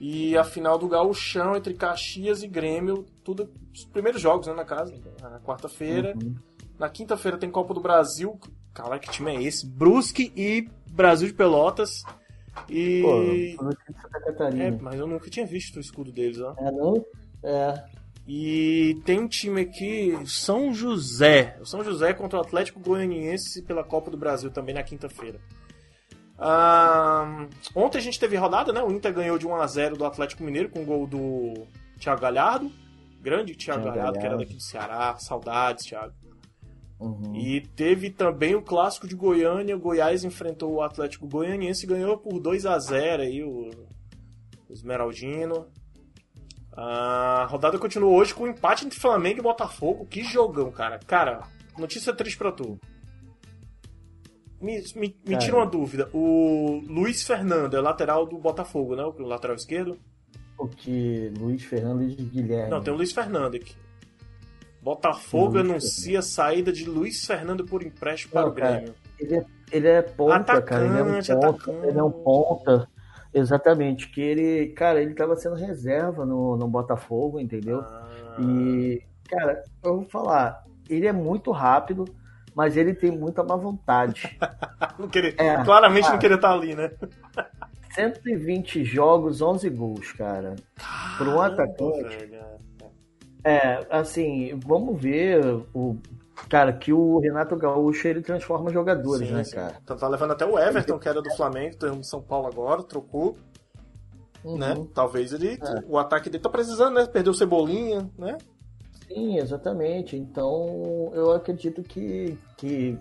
[0.00, 4.64] E a final do Gauchão entre Caxias e Grêmio, tudo os primeiros jogos, né, na
[4.64, 6.14] casa, na quarta-feira.
[6.14, 6.34] Uhum.
[6.78, 8.38] Na quinta-feira tem Copa do Brasil.
[8.74, 9.66] Cara, que time é esse?
[9.66, 12.02] Brusque e Brasil de Pelotas.
[12.68, 13.54] E.
[13.56, 14.64] Pô, Santa Catarina.
[14.64, 16.54] É, mas eu nunca tinha visto o escudo deles, ó.
[16.58, 17.04] É, não?
[17.42, 17.84] É.
[18.28, 21.56] E tem um time aqui, São José.
[21.60, 25.38] O São José contra o Atlético Goianiense pela Copa do Brasil também na quinta-feira.
[26.38, 28.82] Ah, ontem a gente teve rodada, né?
[28.82, 31.66] O Inter ganhou de 1 a 0 do Atlético Mineiro com o gol do
[32.00, 32.70] Thiago Galhardo.
[33.20, 35.16] Grande Thiago, Thiago Galhardo, Galhardo, que era daqui do Ceará.
[35.18, 36.12] Saudades, Thiago.
[36.98, 37.34] Uhum.
[37.34, 39.76] E teve também o clássico de Goiânia.
[39.76, 43.70] O Goiás enfrentou o Atlético Goianiense e ganhou por 2 a 0 aí o,
[44.68, 45.66] o Esmeraldino.
[46.72, 50.06] A rodada continua hoje com um empate entre Flamengo e Botafogo.
[50.06, 50.98] Que jogão, cara.
[51.06, 51.42] Cara,
[51.78, 52.78] notícia triste pra tu.
[54.60, 56.08] Me, me, me tira uma dúvida.
[56.12, 59.04] O Luiz Fernando é lateral do Botafogo, né?
[59.04, 59.98] O lateral esquerdo?
[60.58, 61.30] O que?
[61.38, 62.70] Luiz Fernando e Guilherme.
[62.70, 63.74] Não, tem o Luiz Fernando aqui.
[64.86, 68.94] Botafogo anuncia a saída de Luiz Fernando por empréstimo para Não, o Grêmio.
[69.18, 70.84] ele, é, ele é ponta, atacante, cara.
[70.86, 71.70] Ele é um ponta.
[71.88, 72.88] Ele é um ponta.
[73.34, 74.08] Exatamente.
[74.08, 77.80] Que ele, cara, ele estava sendo reserva no, no Botafogo, entendeu?
[77.80, 78.36] Ah.
[78.38, 82.04] E, cara, eu vou falar, ele é muito rápido,
[82.54, 84.38] mas ele tem muita má vontade.
[84.96, 86.92] não queria, é, claramente cara, não queria estar ali, né?
[87.90, 90.54] 120 jogos, 11 gols, cara.
[91.18, 92.04] Para um atacante.
[92.04, 92.65] Velho.
[93.46, 95.40] É, assim, vamos ver
[95.72, 95.96] o.
[96.48, 99.54] Cara, que o Renato Gaúcho ele transforma jogadores, sim, né, sim.
[99.54, 99.80] cara?
[99.86, 103.36] Tá, tá, levando até o Everton, que era do Flamengo, tem São Paulo agora, trocou.
[104.44, 104.58] Uhum.
[104.58, 104.74] Né?
[104.92, 105.54] Talvez ele.
[105.54, 105.84] É.
[105.88, 107.06] O ataque dele tá precisando, né?
[107.06, 108.36] Perdeu Cebolinha, né?
[109.06, 110.16] Sim, exatamente.
[110.16, 112.98] Então eu acredito que, que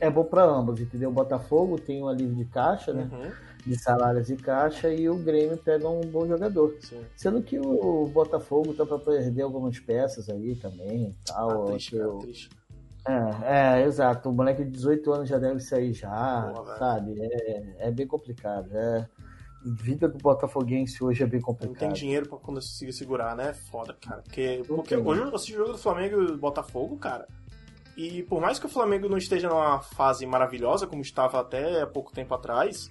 [0.00, 1.10] é bom para ambos, entendeu?
[1.10, 3.08] O Botafogo tem um alívio de caixa, né?
[3.10, 6.76] Uhum de salários e caixa e o Grêmio pega um bom jogador.
[6.80, 7.04] Sim.
[7.16, 11.68] Sendo que o Botafogo tá para perder algumas peças aí também tal.
[11.68, 12.20] Ah, triste, eu...
[13.06, 14.28] É, é, exato.
[14.28, 17.14] O moleque de 18 anos já deve sair já, Boa, sabe?
[17.18, 18.68] É, é bem complicado.
[18.72, 19.08] É,
[19.64, 21.72] vida do Botafoguense hoje é bem complicado.
[21.72, 23.52] Não tem dinheiro pra conseguir segurar, né?
[23.52, 24.22] Foda, cara.
[24.22, 27.26] Porque, porque hoje eu assisti o jogo do Flamengo e do Botafogo, cara.
[27.96, 31.86] E por mais que o Flamengo não esteja numa fase maravilhosa, como estava até há
[31.86, 32.90] pouco tempo atrás,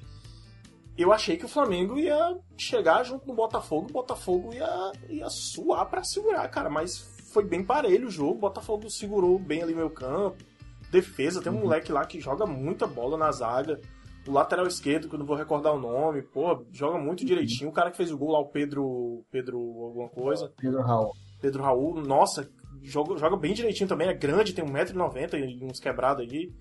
[1.01, 5.89] eu achei que o Flamengo ia chegar junto no Botafogo, o Botafogo ia, ia suar
[5.89, 6.97] para segurar, cara, mas
[7.31, 10.43] foi bem parelho o jogo, o Botafogo segurou bem ali meio campo,
[10.91, 11.61] defesa, tem um uhum.
[11.63, 13.79] moleque lá que joga muita bola na zaga,
[14.27, 17.73] o lateral esquerdo, que eu não vou recordar o nome, pô, joga muito direitinho, o
[17.73, 20.51] cara que fez o gol lá, o Pedro, Pedro alguma coisa.
[20.57, 21.11] Pedro Raul.
[21.41, 22.49] Pedro Raul, nossa,
[22.83, 26.51] joga, joga bem direitinho também, é grande, tem 1,90m e uns quebrados aí.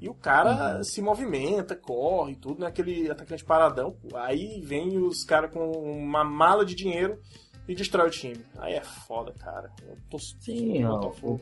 [0.00, 0.84] E o cara uhum.
[0.84, 2.66] se movimenta, corre, tudo, né?
[2.66, 3.96] Aquele atacante paradão.
[4.14, 7.18] Aí vem os caras com uma mala de dinheiro
[7.66, 8.44] e destrói o time.
[8.58, 9.72] Aí é foda, cara.
[9.86, 11.40] Eu tô Sim, ó, o,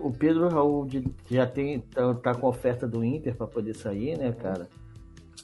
[0.00, 0.88] o Pedro Raul
[1.30, 4.68] já tem, tá, tá, com oferta do Inter para poder sair, né, cara?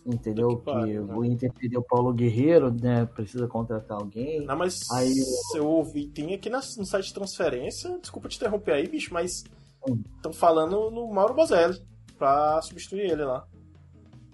[0.04, 0.56] Entendeu?
[0.56, 1.14] Que, né?
[1.14, 3.06] o Inter perdeu o Paulo Guerreiro, né?
[3.06, 4.44] Precisa contratar alguém.
[4.44, 5.14] Não, mas aí,
[5.54, 9.44] eu ouvi, tem aqui no site de transferência, desculpa te interromper aí, bicho, mas
[9.86, 10.34] estão hum.
[10.34, 11.89] falando no Mauro Bozelli
[12.20, 13.46] pra substituir ele lá.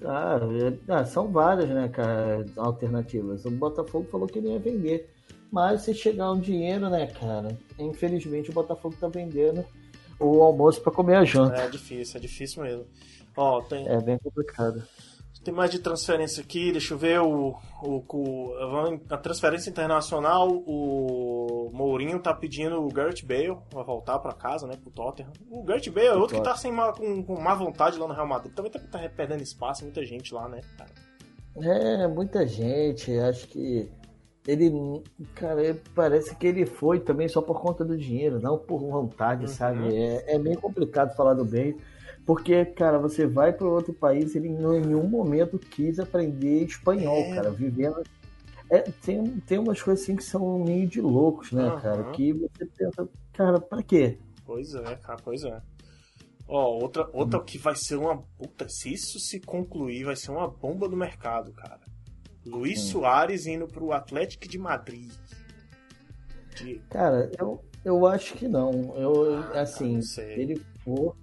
[0.05, 3.45] Ah, é, ah, são várias, né, cara, alternativas.
[3.45, 5.15] O Botafogo falou que ele ia vender.
[5.51, 7.57] Mas se chegar um dinheiro, né, cara?
[7.79, 9.65] Infelizmente o Botafogo tá vendendo
[10.19, 11.57] o almoço para comer a janta.
[11.63, 12.85] É difícil, é difícil mesmo.
[13.37, 13.89] Ó, tem...
[13.89, 14.83] É bem complicado.
[15.47, 21.71] Tem mais de transferência aqui, deixa eu ver o, o, o a transferência internacional, o
[21.73, 25.31] Mourinho tá pedindo o Gareth Bale pra voltar para casa, né, pro Tottenham.
[25.49, 28.13] O Gareth Bale é outro que tá sem má, com, com má vontade lá no
[28.13, 30.91] Real Madrid, também tá, tá perdendo espaço, muita gente lá, né, cara.
[31.63, 33.89] É, muita gente, acho que
[34.47, 34.73] ele,
[35.35, 39.49] cara, parece que ele foi também só por conta do dinheiro, não por vontade, uhum.
[39.49, 39.97] sabe?
[39.97, 41.77] É, é meio complicado falar do Bale
[42.27, 47.35] porque, cara, você vai para outro país, ele em nenhum momento quis aprender espanhol, é.
[47.37, 48.03] cara, vivendo.
[48.69, 51.81] É, tem, tem umas coisas assim que são meio de loucos, né, uhum.
[51.81, 52.11] cara?
[52.11, 54.19] Que você pensa, cara, pra quê?
[54.45, 55.63] Pois é, cara, pois é.
[56.49, 57.45] Ó, outra, outra hum.
[57.45, 58.19] que vai ser uma.
[58.39, 61.81] Puta, se isso se concluir, vai ser uma bomba do mercado, cara.
[62.47, 62.93] Luiz hum.
[62.93, 65.11] Soares indo pro Atlético de Madrid.
[66.57, 66.81] De...
[66.89, 68.95] Cara, eu, eu acho que não.
[68.97, 71.15] Eu, ah, assim, se ele for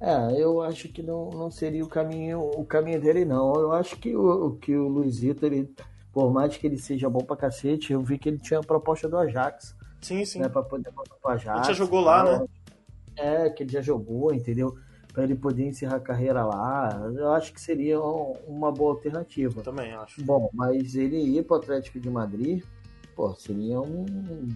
[0.00, 3.54] é, eu acho que não, não seria o caminho o caminho dele, não.
[3.54, 5.74] Eu acho que o, que o Luizito, ele,
[6.12, 9.08] por mais que ele seja bom pra cacete, eu vi que ele tinha a proposta
[9.08, 9.74] do Ajax.
[10.00, 10.38] Sim, sim.
[10.38, 11.58] Né, pra poder voltar pro Ajax.
[11.58, 12.46] Ele já jogou lá, né?
[13.16, 14.76] É, que ele já jogou, entendeu?
[15.18, 17.10] Pra ele poder encerrar a carreira lá.
[17.12, 19.58] Eu acho que seria uma boa alternativa.
[19.58, 20.22] Eu também acho.
[20.22, 22.62] Bom, mas ele ir pro Atlético de Madrid
[23.16, 24.06] pô, seria um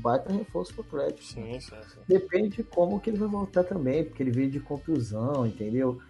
[0.01, 1.25] baita reforço pro Atlético.
[1.25, 1.98] Sim, sim, sim.
[2.07, 6.01] Depende de como que ele vai voltar também, porque ele veio de contusão, entendeu?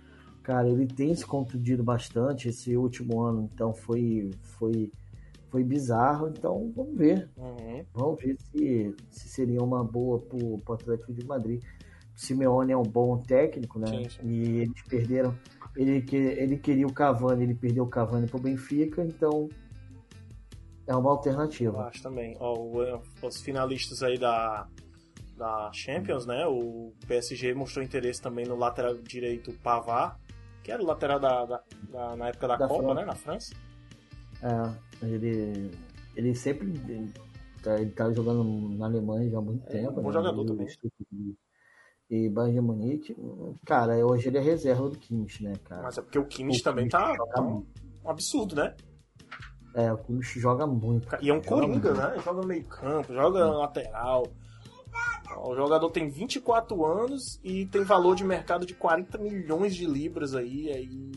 [0.43, 4.93] Cara, ele tem se contundido bastante esse último ano, então foi foi
[5.49, 7.31] foi bizarro, então vamos ver.
[7.39, 7.87] Uhum.
[7.95, 11.63] Vamos ver se, se seria uma boa pro, pro Atlético de Madrid.
[12.23, 13.89] Simeone é um bom técnico, né?
[13.89, 14.21] Sim, sim.
[14.25, 15.37] E eles perderam.
[15.77, 19.49] Ele, ele queria o Cavani, ele perdeu o Cavani pro Benfica, então
[20.87, 21.79] é uma alternativa.
[21.79, 22.37] Eu acho também.
[22.39, 24.69] Ó, os finalistas aí da,
[25.37, 26.47] da Champions, né?
[26.47, 30.17] O PSG mostrou interesse também no lateral direito Pavard,
[30.63, 32.95] que era o lateral da, da, da na época da, da Copa, França.
[32.95, 33.05] né?
[33.05, 33.55] Na França.
[34.43, 35.73] É, ele,
[36.15, 37.13] ele sempre ele
[37.61, 38.45] tá, ele tá jogando
[38.77, 39.99] na Alemanha já há muito é, tempo.
[39.99, 40.15] Um bom né?
[40.15, 40.69] jogador também.
[42.13, 43.17] E Bayern de Munique,
[43.65, 45.85] cara, hoje ele é reserva do Kimmich, né, cara?
[45.85, 47.65] Mas é porque o Kimmich o também Kimmich tá, tá um
[48.05, 48.75] absurdo, né?
[49.75, 51.09] É, o Kimmich joga muito.
[51.23, 52.19] E é um coringa, né?
[52.23, 54.27] Joga meio campo, joga lateral.
[55.39, 60.35] O jogador tem 24 anos e tem valor de mercado de 40 milhões de libras
[60.35, 60.71] aí.
[60.71, 61.13] aí...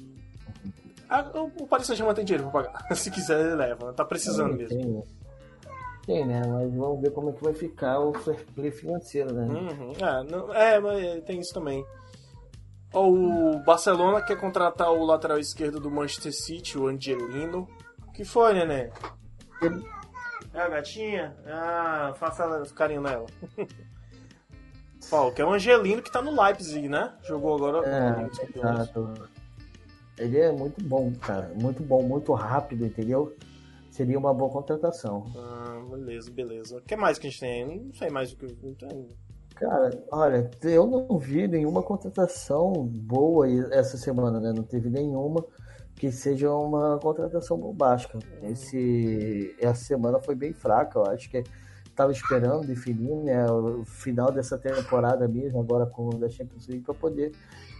[1.10, 1.30] Ah,
[1.60, 2.88] o Paris Saint-Germain tem dinheiro pra pagar.
[2.96, 3.92] Se quiser, ele leva.
[3.92, 4.82] Tá precisando é, mesmo.
[4.82, 5.04] Tem,
[6.06, 6.42] tem, né?
[6.46, 9.46] Mas vamos ver como é que vai ficar o fair play financeiro, né?
[9.46, 9.94] Uhum.
[9.94, 11.86] É, não, é, mas tem isso também.
[12.94, 17.68] O Barcelona quer contratar o lateral esquerdo do Manchester City, o Angelino
[18.16, 18.90] que foi, neném?
[20.54, 21.36] É a gatinha?
[21.46, 23.26] Ah, faça carinho nela.
[25.12, 27.14] Paulo, que é o Angelino que tá no Leipzig, né?
[27.24, 27.86] Jogou agora.
[27.86, 29.14] É, exato.
[30.18, 31.52] Ele é muito bom, cara.
[31.54, 33.36] Muito bom, muito rápido, entendeu?
[33.96, 35.24] Seria uma boa contratação.
[35.38, 36.78] Ah, beleza, beleza.
[36.80, 37.80] O que mais que a gente tem?
[37.80, 38.46] Não sei mais o que.
[38.46, 39.08] Não
[39.56, 44.52] Cara, olha, eu não vi nenhuma contratação boa essa semana, né?
[44.54, 45.46] Não teve nenhuma
[45.96, 48.20] que seja uma contratação bombástica.
[48.44, 51.42] Esse, essa semana foi bem fraca, eu acho que
[51.88, 53.50] estava esperando definir, né?
[53.50, 57.32] O final dessa temporada mesmo, agora com o da Champions League, para poder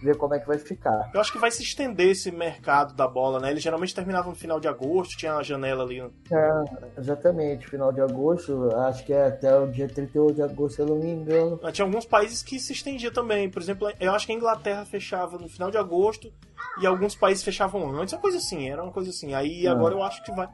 [0.02, 1.10] ver como é que vai ficar.
[1.12, 3.50] Eu acho que vai se estender esse mercado da bola, né?
[3.50, 6.00] Ele geralmente terminava no final de agosto, tinha a janela ali.
[6.00, 10.82] É, exatamente, final de agosto, acho que é até o dia 38 de agosto, se
[10.82, 11.58] eu não me engano.
[11.72, 13.50] Tinha alguns países que se estendia também.
[13.50, 16.32] Por exemplo, eu acho que a Inglaterra fechava no final de agosto
[16.80, 19.34] e alguns países fechavam antes, uma coisa assim, era uma coisa assim.
[19.34, 20.48] Aí agora eu acho que vai.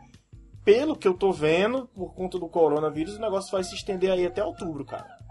[0.65, 4.25] Pelo que eu tô vendo, por conta do coronavírus, o negócio vai se estender aí
[4.25, 5.22] até outubro, cara.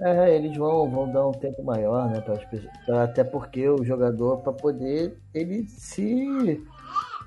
[0.00, 2.20] É, eles vão, vão dar um tempo maior, né?
[2.20, 2.36] Pra,
[2.86, 6.62] pra, até porque o jogador, para poder ele se.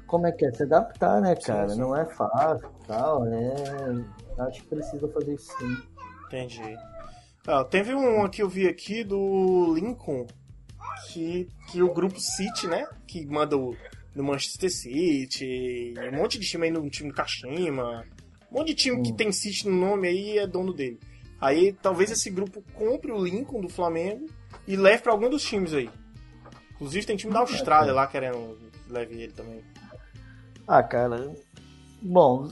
[0.05, 0.51] Como é que é?
[0.51, 1.69] Se adaptar, né, cara?
[1.69, 1.81] Sim, sim.
[1.81, 3.53] Não é fácil tal, né?
[4.39, 5.77] Acho que precisa fazer isso sim.
[6.27, 6.77] Entendi.
[7.47, 10.27] Ah, teve um que eu vi aqui do Lincoln,
[11.07, 12.85] que, que o grupo City, né?
[13.07, 13.73] Que manda o,
[14.13, 18.03] no Manchester City, um monte de time aí no time do Kashima,
[18.51, 19.03] um monte de time hum.
[19.03, 20.99] que tem City no nome aí é dono dele.
[21.39, 24.27] Aí talvez esse grupo compre o Lincoln do Flamengo
[24.67, 25.89] e leve para algum dos times aí.
[26.73, 29.63] Inclusive tem time da Austrália lá querendo que leve ele também.
[30.67, 31.33] Ah, cara.
[32.01, 32.49] Bom,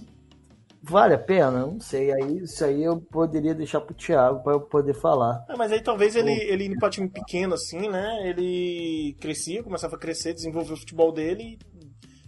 [0.82, 1.66] vale a pena?
[1.66, 2.12] Não sei.
[2.12, 5.46] Aí, isso aí eu poderia deixar pro Thiago para eu poder falar.
[5.50, 8.28] É, mas aí talvez ele, ele indo pra time pequeno assim, né?
[8.28, 11.60] Ele crescia, começava a crescer, desenvolver o futebol dele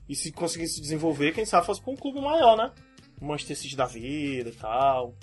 [0.07, 2.71] e, e se conseguisse desenvolver, quem sabe fosse pra um clube maior, né?
[3.21, 5.15] Manchester City da vida e tal.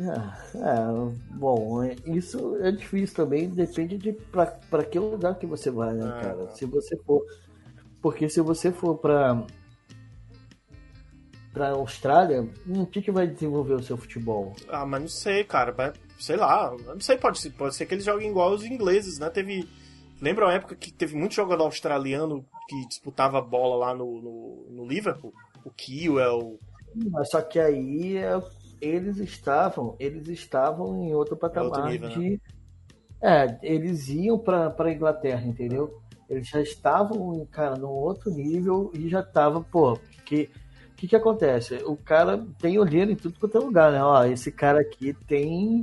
[0.00, 5.92] É, é, bom, isso é difícil também, depende de para que lugar que você vai,
[5.92, 6.22] né, é.
[6.22, 6.50] cara?
[6.54, 7.22] Se você for.
[8.00, 9.44] Porque se você for para
[11.52, 14.54] para Austrália, o que, que vai desenvolver o seu futebol?
[14.68, 15.72] Ah, mas não sei, cara.
[15.72, 16.74] Vai, sei lá.
[16.86, 19.28] Não sei, pode ser, pode ser que eles joguem igual os ingleses, né?
[19.28, 19.68] Teve.
[20.22, 24.86] Lembra uma época que teve muito jogador australiano que disputava bola lá no, no, no
[24.86, 25.32] Liverpool?
[25.64, 26.58] O Kiel.
[27.10, 28.40] Mas só que aí é
[28.80, 32.30] eles estavam, eles estavam em outro patamar outro nível, de.
[32.30, 32.38] Né?
[33.22, 36.00] É, eles iam para a Inglaterra, entendeu?
[36.28, 40.48] Eles já estavam, cara, num outro nível e já tava, pô, que
[41.00, 41.76] que que acontece?
[41.86, 44.04] O cara tem olheiro em tudo quanto é lugar, né?
[44.04, 45.82] Ó, esse cara aqui tem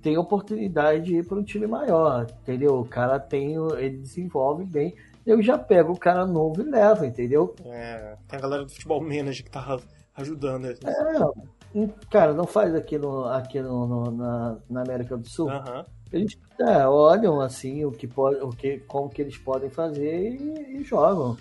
[0.00, 2.78] tem oportunidade de ir para um time maior, entendeu?
[2.78, 4.94] O cara tem, ele desenvolve bem.
[5.26, 7.54] Eu já pego o cara novo e levo, entendeu?
[7.64, 9.80] É, tem a galera do futebol manager que tá
[10.14, 10.62] ajudando.
[10.64, 10.74] Né?
[10.84, 11.61] É,
[12.10, 15.48] Cara, não faz aqui, no, aqui no, no na, na, América do Sul.
[15.48, 15.84] Uhum.
[16.12, 20.80] Eles é, olham assim o que pode, o que, como que eles podem fazer e,
[20.80, 21.36] e, jogam.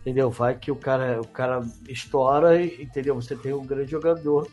[0.00, 0.30] Entendeu?
[0.30, 3.14] Vai que o cara, o cara estoura, entendeu?
[3.16, 4.48] Você tem um grande jogador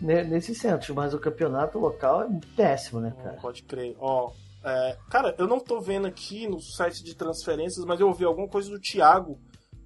[0.00, 3.36] nesse centro, mas o campeonato local é péssimo, né, cara?
[3.42, 3.96] Pode crer.
[3.98, 4.30] Ó,
[4.64, 8.48] é, cara, eu não tô vendo aqui no site de transferências, mas eu ouvi alguma
[8.48, 9.38] coisa do Thiago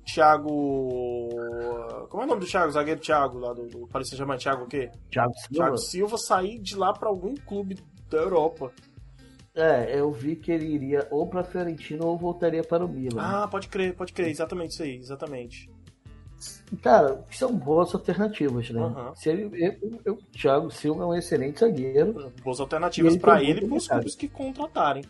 [0.04, 1.28] Thiago.
[2.08, 2.72] Como é o nome do Thiago?
[2.72, 4.38] Zagueiro Thiago, lá do, do Paris Saint-Germain?
[4.38, 4.90] Thiago o quê?
[5.10, 5.54] Thiago Silva.
[5.54, 7.78] Thiago Silva sair de lá para algum clube
[8.10, 8.72] da Europa.
[9.54, 13.22] É, eu vi que ele iria ou para Fiorentino ou voltaria para o Milan.
[13.22, 15.70] Ah, pode crer, pode crer, exatamente isso aí, exatamente.
[16.82, 18.80] Cara, são boas alternativas, né?
[18.80, 19.14] Uhum.
[19.14, 22.32] Se ele, eu, eu, Thiago Silva é um excelente zagueiro.
[22.42, 25.04] Boas alternativas para ele e para os clubes que contratarem.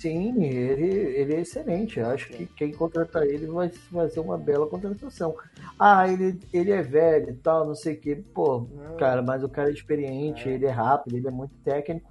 [0.00, 2.00] Sim, ele, ele é excelente.
[2.00, 5.36] Acho que quem contratar ele vai fazer uma bela contratação.
[5.78, 8.16] Ah, ele, ele é velho e tal, não sei o que.
[8.16, 8.66] Pô,
[8.98, 10.52] cara, mas o cara é experiente, é.
[10.52, 12.10] ele é rápido, ele é muito técnico.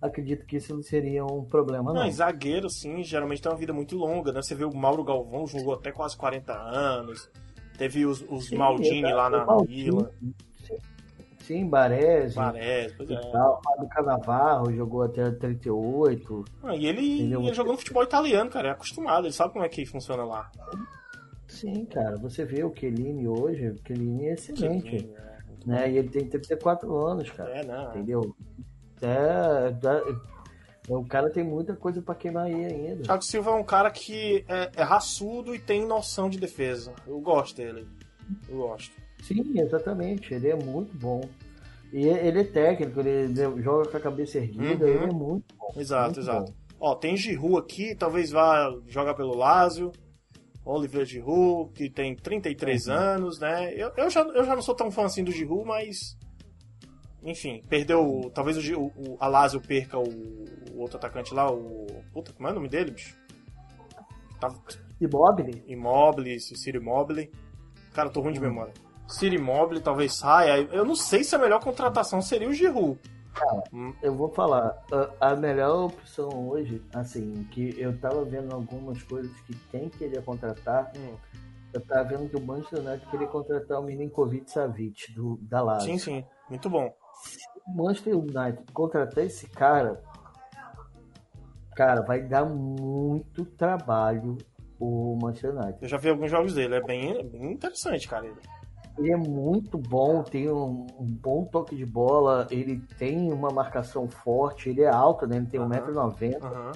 [0.00, 2.04] Acredito que isso não seria um problema, não.
[2.04, 4.40] Não, zagueiro, sim, geralmente tem uma vida muito longa, né?
[4.40, 7.30] Você vê o Mauro Galvão jogou até quase 40 anos.
[7.76, 10.10] Teve os, os sim, Maldini lá na Vila.
[11.46, 12.34] Sim, Baresi.
[12.34, 13.20] Baresi, pois é.
[13.30, 13.62] Tal.
[13.62, 16.44] Fábio Canavarro jogou até 38.
[16.64, 19.68] Ah, e ele, ele jogou no futebol italiano, cara, é acostumado, ele sabe como é
[19.68, 20.50] que funciona lá.
[21.46, 24.90] Sim, cara, você vê o Kelini hoje, o Kelini é excelente.
[24.90, 25.92] Kelini, é, né?
[25.92, 27.50] E ele tem 34 anos, cara.
[27.50, 27.90] É, não.
[27.90, 28.36] Entendeu?
[29.00, 29.72] É,
[30.88, 33.04] o cara tem muita coisa para queimar aí ainda.
[33.04, 36.92] Thiago Silva é um cara que é, é raçudo e tem noção de defesa.
[37.06, 37.86] Eu gosto dele.
[38.48, 39.05] Eu gosto.
[39.26, 40.32] Sim, exatamente.
[40.32, 41.20] Ele é muito bom.
[41.92, 44.90] E ele é técnico, ele joga com a cabeça erguida, uhum.
[44.90, 45.72] ele é muito bom.
[45.76, 46.52] Exato, muito exato.
[46.52, 46.58] Bom.
[46.78, 49.92] Ó, tem Giroud aqui, talvez vá jogar pelo Lazio.
[50.64, 52.94] Oliver Giroud, que tem 33 uhum.
[52.94, 53.72] anos, né?
[53.72, 56.18] Eu, eu, já, eu já não sou tão fã assim do Giroud, mas...
[57.22, 58.30] Enfim, perdeu...
[58.34, 60.02] Talvez o, o, a Lazio perca o,
[60.72, 61.86] o, outro atacante lá, o...
[62.12, 63.16] Puta, como é o nome dele, bicho?
[64.40, 64.60] Tava...
[65.00, 65.62] Immobile?
[65.68, 67.30] Immobile, Ciro Immobile.
[67.94, 68.46] Cara, eu tô ruim de uhum.
[68.46, 68.74] memória.
[69.08, 70.62] Ciro Immobile talvez saia.
[70.72, 72.98] Eu não sei se a melhor contratação seria o Giroud.
[73.36, 73.62] Cara,
[74.02, 74.82] eu vou falar,
[75.20, 80.22] a, a, melhor opção hoje, assim, que eu tava vendo algumas coisas que quem queria
[80.22, 81.14] contratar, hum.
[81.74, 85.92] eu tava vendo que o Manchester United queria contratar o Milinkovic Savic, do, da Lazio.
[85.92, 86.24] Sim, sim.
[86.48, 86.90] Muito bom.
[87.22, 90.02] Se o Manchester United contratar esse cara,
[91.74, 94.38] cara, vai dar muito trabalho
[94.80, 95.78] o Manchester United.
[95.82, 98.26] Eu já vi alguns jogos dele, é bem, bem interessante, cara.
[98.26, 98.36] Ele.
[98.98, 104.08] Ele é muito bom, tem um, um bom toque de bola, ele tem uma marcação
[104.08, 105.36] forte, ele é alto, né?
[105.36, 105.68] Ele tem Aham.
[105.70, 106.72] 1,90m Aham.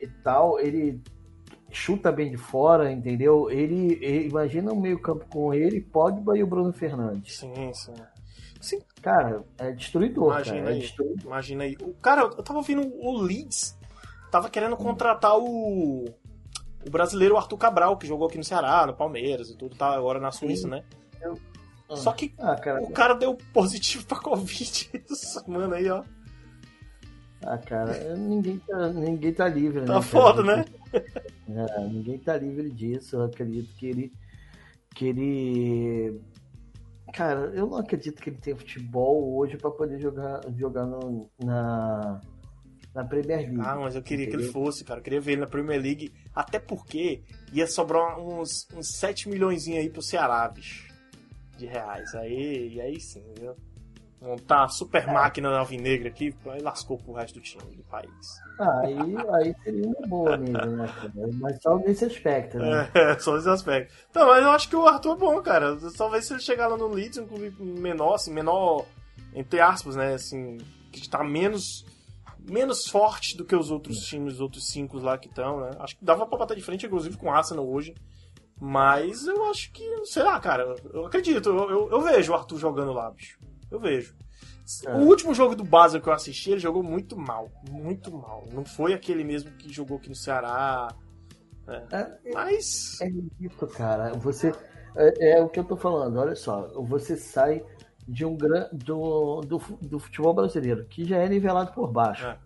[0.00, 1.00] e tal, ele
[1.70, 3.48] chuta bem de fora, entendeu?
[3.50, 7.38] Ele, ele- imagina um meio campo com ele, Pogba e o Bruno Fernandes.
[7.38, 7.94] Sim, sim.
[8.60, 10.70] Sim, Cara, é destruidor, Imagina cara.
[10.70, 10.80] É aí.
[10.80, 11.24] destruidor.
[11.24, 11.76] imagina aí.
[11.80, 13.78] O cara, eu tava vendo o Leeds,
[14.32, 16.04] tava querendo contratar o
[16.84, 20.20] o brasileiro Arthur Cabral, que jogou aqui no Ceará, no Palmeiras e tudo, tá agora
[20.20, 20.84] na Suíça, né?
[21.90, 26.02] Só que Ah, cara, o cara deu positivo pra Covid essa semana aí, ó.
[27.42, 29.86] ah, cara, ninguém tá, ninguém tá livre, né?
[29.86, 30.02] Tá cara?
[30.02, 30.64] foda, né?
[31.48, 33.16] É, ninguém tá livre disso.
[33.16, 34.12] Eu acredito que ele.
[34.94, 36.20] Que ele.
[37.12, 42.20] Cara, eu não acredito que ele tenha futebol hoje pra poder jogar, jogar no- na,
[42.94, 43.60] na Premier League.
[43.60, 44.52] Ah, mas eu queria que ele Entendeu?
[44.64, 44.98] fosse, cara.
[45.00, 46.12] Eu queria ver ele na Premier League.
[46.34, 47.22] Até porque
[47.52, 50.85] ia sobrar uns, uns 7 milhões aí pro Ceará, bicho.
[51.56, 52.14] De reais.
[52.14, 53.54] Aí, e aí sim, viu?
[54.20, 58.40] Montar a super máquina da Alvinegra aqui, aí lascou pro resto do time do país.
[58.58, 60.88] Ah, aí, aí seria uma boa mesmo, né?
[61.34, 62.90] Mas só nesse aspecto, né?
[62.94, 63.92] É, só esse aspecto.
[64.10, 65.76] Então, mas eu acho que o Arthur é bom, cara.
[65.96, 68.86] Talvez se ele chegar lá no Leeds, um clube menor, assim, menor,
[69.34, 70.14] entre aspas, né?
[70.14, 70.56] Assim,
[70.90, 71.84] que tá menos,
[72.40, 75.72] menos forte do que os outros times, os outros cinco lá que estão, né?
[75.78, 77.94] Acho que dava pra bater de frente, inclusive, com o Arsenal hoje.
[78.60, 82.58] Mas eu acho que, sei lá, cara, eu acredito, eu, eu, eu vejo o Arthur
[82.58, 83.38] jogando lá, bicho.
[83.70, 84.14] Eu vejo.
[84.84, 84.94] É.
[84.94, 87.50] O último jogo do Basel que eu assisti, ele jogou muito mal.
[87.70, 88.44] Muito mal.
[88.52, 90.88] Não foi aquele mesmo que jogou aqui no Ceará.
[91.68, 93.00] É, Mas.
[93.00, 93.08] É
[93.40, 94.12] isso, cara.
[94.14, 94.52] Você
[94.96, 96.16] é, é o que eu tô falando.
[96.16, 97.64] Olha só, você sai
[98.08, 102.26] de um gran, do, do, do futebol brasileiro que já é nivelado por baixo.
[102.26, 102.38] É.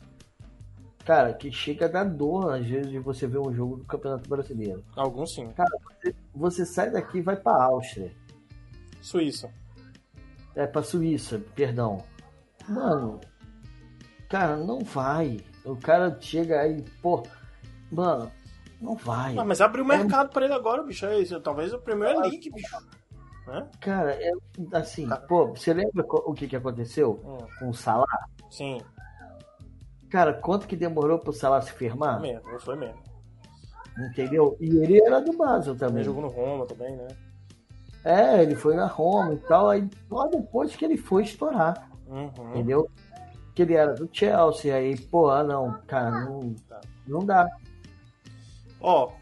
[1.11, 4.31] Cara, que chega a dar dor às vezes de você ver um jogo do Campeonato
[4.31, 4.85] Brasileiro.
[4.95, 5.53] Alguns sim.
[6.33, 8.13] Você sai daqui e vai pra Áustria,
[9.01, 9.51] Suíça.
[10.55, 12.05] é pra Suíça, perdão.
[12.69, 13.19] Mano,
[14.29, 15.41] cara, não vai.
[15.65, 17.25] O cara chega aí, pô,
[17.91, 18.31] mano,
[18.81, 19.37] não vai.
[19.37, 21.07] Ah, mas abriu o mercado pra ele agora, bicho.
[21.07, 21.41] É isso.
[21.41, 22.77] Talvez o Premier League, bicho.
[23.49, 23.69] Né?
[23.81, 24.31] Cara, é
[24.75, 28.07] assim, pô, você lembra o que que aconteceu Hum, com o Salah?
[28.49, 28.81] sim,
[30.11, 32.19] Cara, quanto que demorou pro Salah se firmar?
[32.21, 32.99] foi mesmo, foi mesmo.
[34.11, 34.57] Entendeu?
[34.61, 36.05] E ele era do Basel Também também.
[36.05, 37.09] jogou no Roma também, né?
[38.05, 42.31] É, ele foi na Roma e tal, aí só depois que ele foi estourar, Uhum.
[42.51, 42.89] entendeu?
[43.55, 46.55] Que ele era do Chelsea, aí, pô, ah, não, cara, não,
[47.07, 47.47] não dá.
[48.81, 49.13] Ó,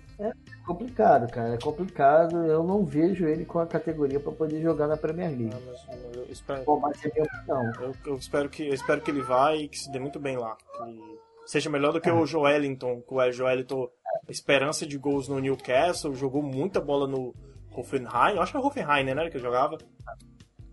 [0.69, 2.45] complicado, cara, é complicado.
[2.45, 5.51] Eu não vejo ele com a categoria pra poder jogar na Premier League.
[5.55, 5.61] ah,
[5.97, 9.55] mas eu espero, Pô, mas é eu, eu espero que, eu espero que ele vá
[9.57, 10.57] e que se dê muito bem lá.
[10.57, 13.89] Que seja melhor do que o Joelinton, que o Joelinton,
[14.29, 17.35] esperança de gols no Newcastle, jogou muita bola no
[17.75, 18.37] Hoffenheim.
[18.37, 19.79] Eu acho que é o Hoffenheim, né, que ele jogava.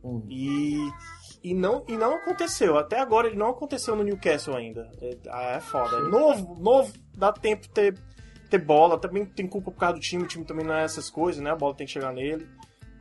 [0.03, 0.21] Hum.
[0.29, 0.77] E,
[1.41, 2.77] e, não, e não aconteceu.
[2.77, 4.91] Até agora ele não aconteceu no Newcastle ainda.
[5.01, 5.97] É, é foda.
[5.97, 7.97] É novo, novo, dá tempo ter,
[8.49, 8.99] ter bola.
[8.99, 10.23] Também tem culpa por causa do time.
[10.23, 11.51] O time também não é essas coisas, né?
[11.51, 12.47] A bola tem que chegar nele.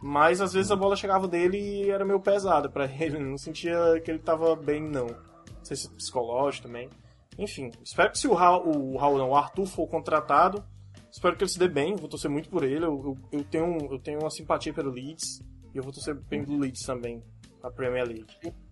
[0.03, 3.19] Mas às vezes a bola chegava dele e era meio pesada pra ele.
[3.19, 5.07] Não sentia que ele tava bem, não.
[5.07, 6.91] Não sei se é psicológico também.
[7.39, 10.63] Enfim, espero que se o Raul, o Raul não, o Arthur for contratado,
[11.11, 11.97] espero que ele se dê bem.
[11.97, 12.85] Vou torcer muito por ele.
[12.85, 15.41] Eu, eu, eu tenho, eu tenho uma simpatia pelo Leeds.
[15.73, 17.21] E eu vou torcer bem do Leeds também,
[17.63, 18.27] a Premier League.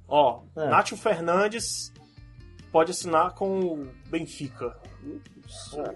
[0.07, 0.69] Ó, É.
[0.69, 1.93] Nátio Fernandes
[2.71, 4.77] pode assinar com o Benfica.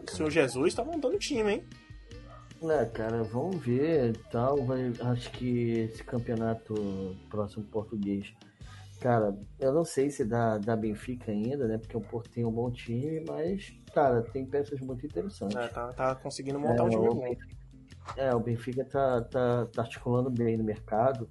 [0.06, 1.64] O senhor Jesus tá montando o time, hein?
[2.62, 4.64] É, cara, vamos ver e tal.
[4.64, 6.74] Vai, acho que esse campeonato
[7.28, 8.32] próximo português.
[9.00, 11.76] Cara, eu não sei se dá, dá Benfica ainda, né?
[11.78, 15.54] Porque o Porto tem um bom time, mas, cara, tem peças muito interessantes.
[15.56, 17.20] É, tá, tá conseguindo montar um É, time o bom.
[17.20, 17.46] Benfica,
[18.16, 21.28] é, o Benfica tá, tá, tá articulando bem no mercado,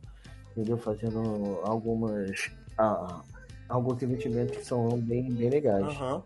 [0.51, 0.78] entendeu?
[0.78, 2.51] Fazendo algumas.
[2.78, 3.23] Ah,
[3.67, 5.88] alguns investimentos que são bem, bem legais.
[5.88, 6.23] Aham.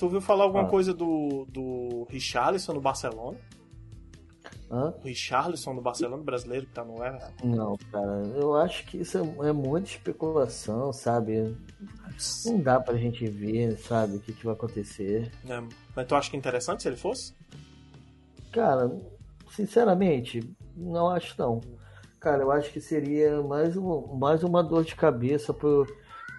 [0.00, 0.66] Tu ouviu falar alguma Ah.
[0.66, 3.36] coisa do, do Richarlison do Barcelona?
[4.70, 4.94] Hã?
[4.98, 7.46] O Richarlison do Barcelona, brasileiro que tá no Everton.
[7.46, 11.54] Não, cara, eu acho que isso é, é muita especulação, sabe?
[12.46, 15.30] Não dá pra gente ver, sabe, o que, que vai acontecer.
[15.46, 15.62] É,
[15.94, 17.34] mas tu acha que é interessante se ele fosse?
[18.50, 18.90] Cara,
[19.54, 20.40] sinceramente,
[20.74, 21.60] não acho não.
[22.18, 25.86] Cara, eu acho que seria mais, um, mais uma dor de cabeça pro,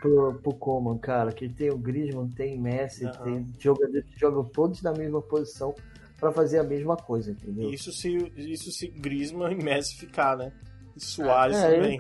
[0.02, 1.32] pro, pro Coman, cara.
[1.32, 3.24] Que tem o Griezmann, tem Messi, Aham.
[3.24, 5.74] tem jogadores que jogam todos na mesma posição
[6.20, 7.70] pra fazer a mesma coisa, entendeu?
[7.72, 10.52] Isso se, isso se Griezmann e Messi ficar, né?
[10.96, 12.00] E Soares É, também.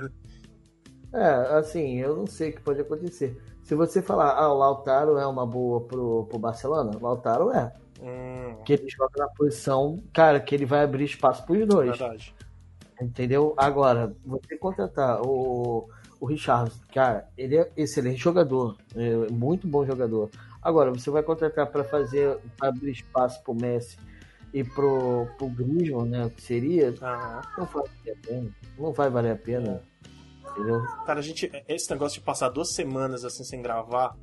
[1.13, 3.37] É, assim, eu não sei o que pode acontecer.
[3.63, 7.71] Se você falar, ah, o Lautaro é uma boa pro, pro Barcelona, o Lautaro é.
[8.01, 11.89] Hum, Que ele joga na posição, cara, que ele vai abrir espaço pros dois.
[11.97, 12.33] verdade.
[13.01, 13.53] Entendeu?
[13.57, 15.89] Agora, você contratar o,
[16.21, 20.29] o Richard, cara, ele é excelente jogador, é muito bom jogador.
[20.61, 23.97] Agora, você vai contratar para fazer, pra abrir espaço pro Messi
[24.53, 27.41] e pro, pro Griezmann, né, o que seria, Aham.
[27.57, 28.49] não vai valer a pena.
[28.77, 29.81] Não vai valer a pena.
[30.51, 30.81] Entendeu?
[31.05, 31.49] Cara, a gente.
[31.67, 34.15] Esse negócio de passar duas semanas assim sem gravar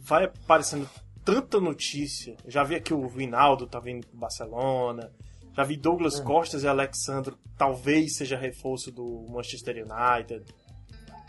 [0.00, 0.88] vai aparecendo
[1.24, 2.36] tanta notícia.
[2.46, 5.10] Já vi aqui o Vinaldo tá vindo pro Barcelona.
[5.52, 10.44] Já vi Douglas Costas e Alexandro talvez seja reforço do Manchester United.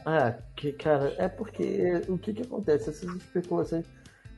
[0.06, 2.92] Ah, que, cara, é porque o que que acontece?
[2.92, 3.86] Essas especulações,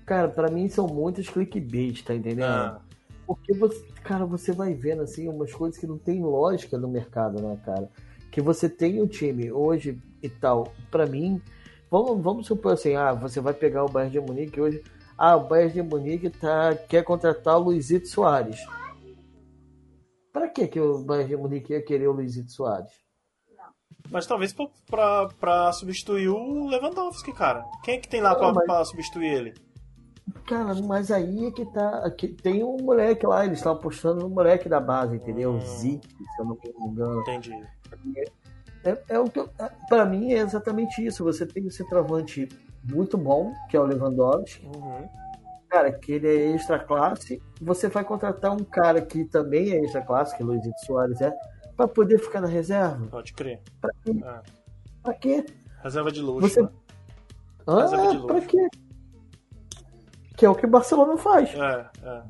[0.06, 2.44] cara, pra mim são muitas clickbait, tá entendendo?
[2.46, 2.82] Ah,
[3.26, 7.42] Porque você, cara, você vai vendo assim umas coisas que não tem lógica no mercado,
[7.42, 7.90] né, cara?
[8.32, 10.74] Que você tem um time hoje e tal.
[10.90, 11.42] Pra mim,
[11.92, 14.82] vamos, vamos supor assim, ah, você vai pegar o Bayern de Munique hoje.
[15.18, 18.60] Ah, o Bayern de Munique tá, quer contratar o Luizito Soares.
[20.32, 23.07] Pra que que o Bayern de Munique ia querer o Luizito Soares?
[24.10, 27.66] Mas talvez pra, pra, pra substituir o Lewandowski, cara.
[27.84, 29.54] Quem é que tem lá Não, pra, mas- pra substituir ele?
[30.46, 32.10] Cara, mas aí é que tá.
[32.12, 35.54] Que tem um moleque lá, eles estão apostando no moleque da base, entendeu?
[35.54, 35.62] Hum.
[35.62, 36.00] Se
[36.40, 37.22] eu não me engano.
[37.22, 37.52] Entendi.
[38.84, 41.24] É, é o que eu, é, pra mim é exatamente isso.
[41.24, 42.48] Você tem um centroavante
[42.84, 45.08] muito bom, que é o Lewandowski, Uhum.
[45.70, 47.42] cara, que ele é extra classe.
[47.62, 51.34] Você vai contratar um cara que também é extra classe, que o Luizito Soares é,
[51.78, 53.06] pra poder ficar na reserva.
[53.08, 53.62] Pode crer.
[53.80, 54.12] Pra quê?
[54.24, 54.42] É.
[55.04, 55.46] Pra quê?
[55.84, 56.50] Reserva de luxo.
[56.50, 56.70] Você- né?
[57.68, 58.28] Reserva de Ah, luxo.
[58.28, 58.68] pra quê?
[60.36, 61.50] Que é o que o Barcelona faz.
[61.54, 62.24] É, é.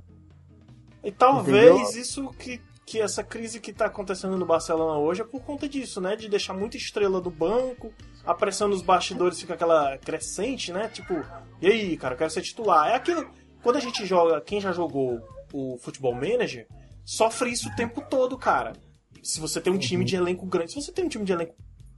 [1.03, 2.01] E talvez Entendeu?
[2.01, 5.99] isso que, que essa crise que tá acontecendo no Barcelona hoje é por conta disso,
[6.01, 6.15] né?
[6.15, 7.93] De deixar muita estrela do banco,
[8.25, 10.87] a pressão nos bastidores fica aquela crescente, né?
[10.89, 11.13] Tipo,
[11.61, 12.89] e aí, cara, eu quero ser titular.
[12.89, 13.29] É aquilo.
[13.63, 15.21] Quando a gente joga, quem já jogou
[15.53, 16.67] o Futebol Manager,
[17.05, 18.73] sofre isso o tempo todo, cara.
[19.23, 21.55] Se você tem um time de elenco grande, se você tem um time de elenco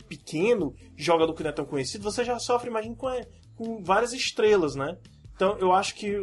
[0.07, 3.07] pequeno, jogador que não é tão conhecido, você já sofre, imagina, com,
[3.55, 4.97] com várias estrelas, né?
[5.35, 6.15] Então eu acho que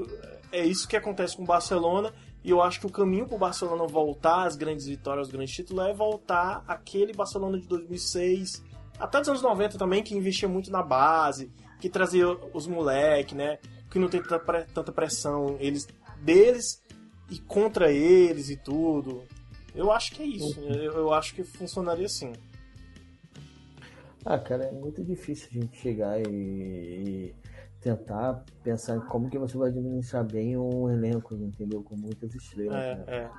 [0.53, 2.13] é isso que acontece com o Barcelona
[2.45, 5.55] e eu acho que o caminho para o Barcelona voltar às grandes vitórias, aos grandes
[5.55, 8.63] títulos, é voltar aquele Barcelona de 2006,
[8.99, 13.59] até dos anos 90 também, que investia muito na base, que trazia os moleques, né?
[13.91, 15.89] Que não tem tanta pressão eles
[16.21, 16.83] deles
[17.31, 19.25] e contra eles e tudo.
[19.77, 20.59] Eu acho que é isso.
[20.61, 22.33] Eu, eu acho que funcionaria assim.
[24.24, 27.35] Ah, cara, é muito difícil a gente chegar e, e
[27.81, 31.83] tentar pensar como que você vai administrar bem um elenco, entendeu?
[31.83, 32.74] Com muitas estrelas.
[32.74, 33.05] né?
[33.07, 33.31] É, é.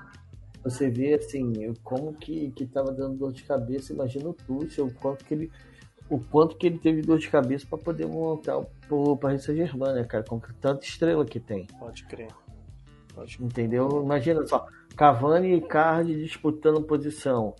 [0.64, 4.94] Você vê assim, como que, que tava dando dor de cabeça, imagina o Tuchel, o
[4.94, 5.52] quanto que ele
[6.10, 8.58] o quanto que ele teve dor de cabeça para poder montar
[8.90, 11.66] o Paris Saint-Germain, né, cara, com tanta estrela que tem.
[11.80, 12.30] Pode crer.
[13.40, 14.02] Entendeu?
[14.04, 17.56] Imagina só, Cavani e Cardi disputando posição.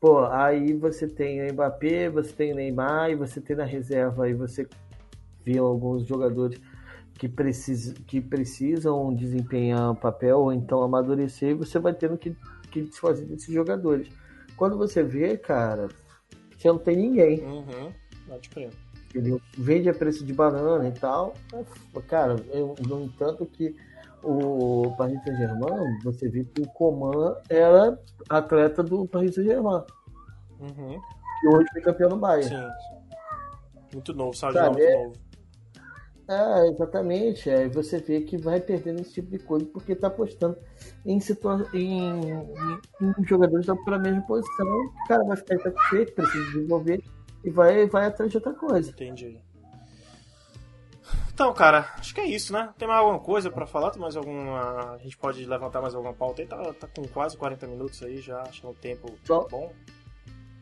[0.00, 4.24] Pô, aí você tem o Mbappé, você tem o Neymar, e você tem na reserva,
[4.24, 4.68] aí você
[5.44, 6.60] vê alguns jogadores
[7.14, 12.36] que, precis, que precisam desempenhar papel ou então amadurecer, e você vai tendo que,
[12.70, 14.08] que desfazer desses jogadores.
[14.56, 15.88] Quando você vê, cara,
[16.56, 17.40] você não tem ninguém.
[17.40, 17.92] Uhum.
[18.28, 18.70] Pode crer.
[19.08, 19.40] Entendeu?
[19.56, 21.34] Vende a preço de banana e tal.
[22.06, 23.74] Cara, eu, no entanto que
[24.28, 27.98] o Paris Saint-Germain, você vê que o Coman era
[28.28, 29.82] atleta do Paris Saint-Germain,
[30.60, 31.00] Uhum.
[31.40, 32.48] que hoje foi campeão no Bayern.
[32.48, 32.68] Sim.
[33.92, 34.54] Muito novo, sabe?
[34.54, 35.12] Sabe, muito é- novo.
[36.28, 37.48] É, exatamente.
[37.48, 40.58] Aí você vê que vai perdendo esse tipo de coisa porque tá apostando
[41.04, 42.40] em, situa em, em,
[43.00, 44.66] em jogadores da pra mesma posição.
[44.66, 47.00] O cara vai ficar satisfeito, precisa desenvolver
[47.44, 48.90] e vai, vai atrás de outra coisa.
[48.90, 49.40] Entendi.
[51.36, 52.72] Então, cara, acho que é isso, né?
[52.78, 53.90] Tem mais alguma coisa pra falar?
[53.90, 54.94] Tem mais alguma.
[54.94, 56.48] A gente pode levantar mais alguma pauta aí?
[56.48, 59.70] Tá, tá com quase 40 minutos aí já, acho que é um tempo Só- bom.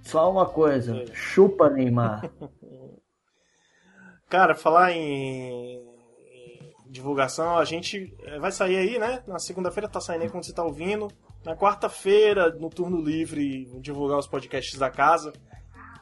[0.03, 1.07] Só uma coisa, É.
[1.15, 2.29] chupa Neymar.
[4.29, 9.23] Cara, falar em, em divulgação, a gente eh, vai sair aí, né?
[9.29, 11.07] Na segunda-feira tá saindo aí quando você tá ouvindo.
[11.45, 15.33] Na quarta-feira, no turno livre, divulgar os podcasts da casa.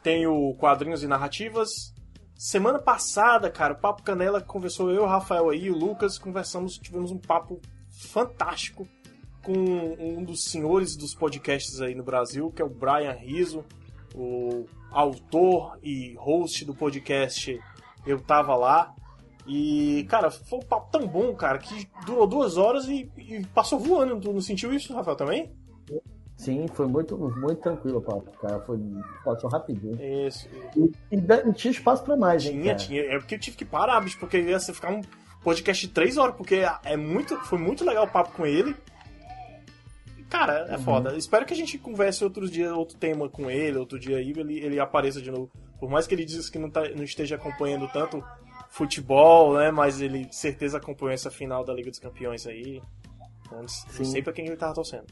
[0.01, 1.92] Tem o Quadrinhos e Narrativas.
[2.35, 7.11] Semana passada, cara, o Papo Canela conversou eu, o Rafael aí, o Lucas, conversamos, tivemos
[7.11, 8.87] um papo fantástico
[9.43, 13.63] com um dos senhores dos podcasts aí no Brasil, que é o Brian Riso,
[14.15, 17.59] o autor e host do podcast
[18.05, 18.93] Eu Tava Lá.
[19.45, 23.77] E, cara, foi um papo tão bom, cara, que durou duas horas e, e passou
[23.77, 24.19] voando.
[24.21, 25.51] Tu não sentiu isso, Rafael, também?
[26.35, 28.59] Sim, foi muito, muito tranquilo o papo, cara.
[28.61, 28.77] Foi,
[29.23, 29.97] passou rapidinho.
[30.27, 30.47] Isso.
[30.75, 32.77] E, e, e tinha espaço pra mais, hein, Tinha, cara?
[32.77, 33.01] tinha.
[33.03, 35.01] É porque eu tive que parar, bicho, porque ia ser ficar um
[35.43, 38.75] podcast de três horas, porque é muito, foi muito legal o papo com ele.
[40.29, 40.83] Cara, é Uhum.
[40.83, 41.15] foda.
[41.15, 44.57] Espero que a gente converse outros dias, outro tema com ele, outro dia aí, ele,
[44.59, 45.49] ele apareça de novo.
[45.79, 48.23] Por mais que ele diz que não, tá, não esteja acompanhando tanto
[48.69, 49.69] futebol, né?
[49.69, 52.81] Mas ele certeza acompanhou essa final da Liga dos Campeões aí.
[53.45, 54.05] Então, não Sim.
[54.05, 55.05] sei pra quem ele tava torcendo.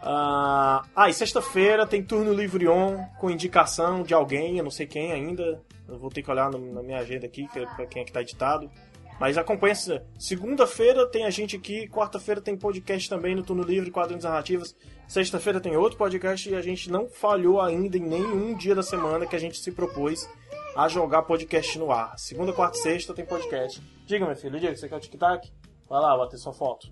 [0.00, 4.86] Ah, ah, e sexta-feira tem turno livre on com indicação de alguém, eu não sei
[4.86, 5.60] quem ainda.
[5.88, 8.12] Eu vou ter que olhar no- na minha agenda aqui, é pra quem é que
[8.12, 8.70] tá editado.
[9.18, 9.72] Mas acompanha.
[9.72, 14.76] essa- Segunda-feira tem a gente aqui, quarta-feira tem podcast também no Turno Livre, Quadrinhos Narrativas.
[15.08, 19.26] Sexta-feira tem outro podcast e a gente não falhou ainda em nenhum dia da semana
[19.26, 20.28] que a gente se propôs
[20.76, 22.16] a jogar podcast no ar.
[22.16, 23.82] Segunda, quarta e sexta tem podcast.
[24.06, 25.50] Diga, meu filho, diga, você quer o tic-tac?
[25.88, 26.86] Vai lá, bater sua foto.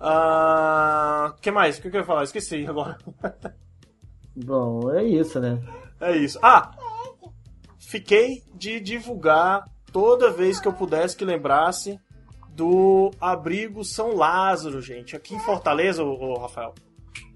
[0.00, 1.78] Ah, que mais?
[1.78, 2.24] O que, eu ia falar?
[2.24, 2.96] Esqueci agora.
[4.36, 5.60] Bom, é isso, né?
[6.00, 6.38] É isso.
[6.42, 6.70] Ah!
[7.78, 11.98] Fiquei de divulgar toda vez que eu pudesse que lembrasse
[12.50, 15.16] do abrigo São Lázaro, gente.
[15.16, 16.74] Aqui em Fortaleza, ô, ô, Rafael,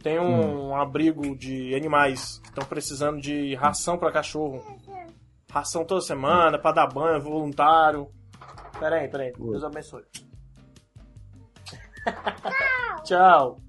[0.02, 4.62] tem um abrigo de animais que estão precisando de ração para cachorro.
[5.50, 8.08] Ração toda semana, para dar banho, voluntário.
[8.78, 9.32] Pera aí, pera aí.
[9.32, 10.02] Deus abençoe.
[13.04, 13.60] Tchau.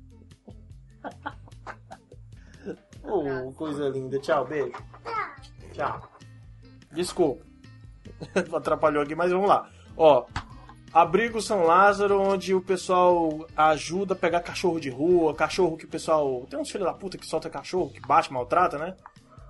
[3.03, 4.19] Oh, coisa linda.
[4.19, 4.73] Tchau, beijo.
[5.73, 6.09] Tchau.
[6.91, 7.45] Desculpa.
[8.55, 9.69] Atrapalhou aqui, mas vamos lá.
[9.97, 10.25] Ó,
[10.93, 15.89] Abrigo São Lázaro, onde o pessoal ajuda a pegar cachorro de rua, cachorro que o
[15.89, 16.45] pessoal.
[16.47, 18.95] Tem uns filhos da puta que solta cachorro, que bate, maltrata, né?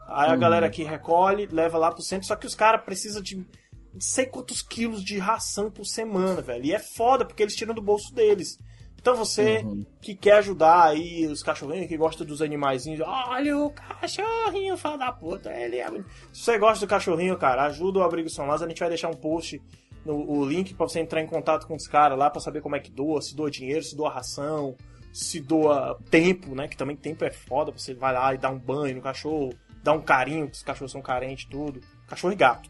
[0.08, 3.38] Aí a galera aqui recolhe, leva lá pro centro, só que os caras precisam de
[3.38, 6.66] não sei quantos quilos de ração por semana, velho.
[6.66, 8.58] E é foda, porque eles tiram do bolso deles.
[9.04, 9.86] Então você Uhum.
[10.02, 15.12] que quer ajudar aí os cachorrinhos, que gosta dos animaizinhos, olha o cachorrinho, fala da
[15.12, 15.90] puta, ele é...
[15.90, 18.88] bonito." Se você gosta do cachorrinho, cara, ajuda o Abrigo São Lázaro, a gente vai
[18.88, 19.62] deixar um post,
[20.06, 22.78] no, o link pra você entrar em contato com os caras lá pra saber como
[22.78, 24.74] é que doa, se doa dinheiro, se doa ração,
[25.12, 28.58] se doa tempo, né, que também tempo é foda, você vai lá e dá um
[28.58, 32.70] banho no cachorro, dá um carinho, porque os cachorros são carentes, tudo, cachorro e gato,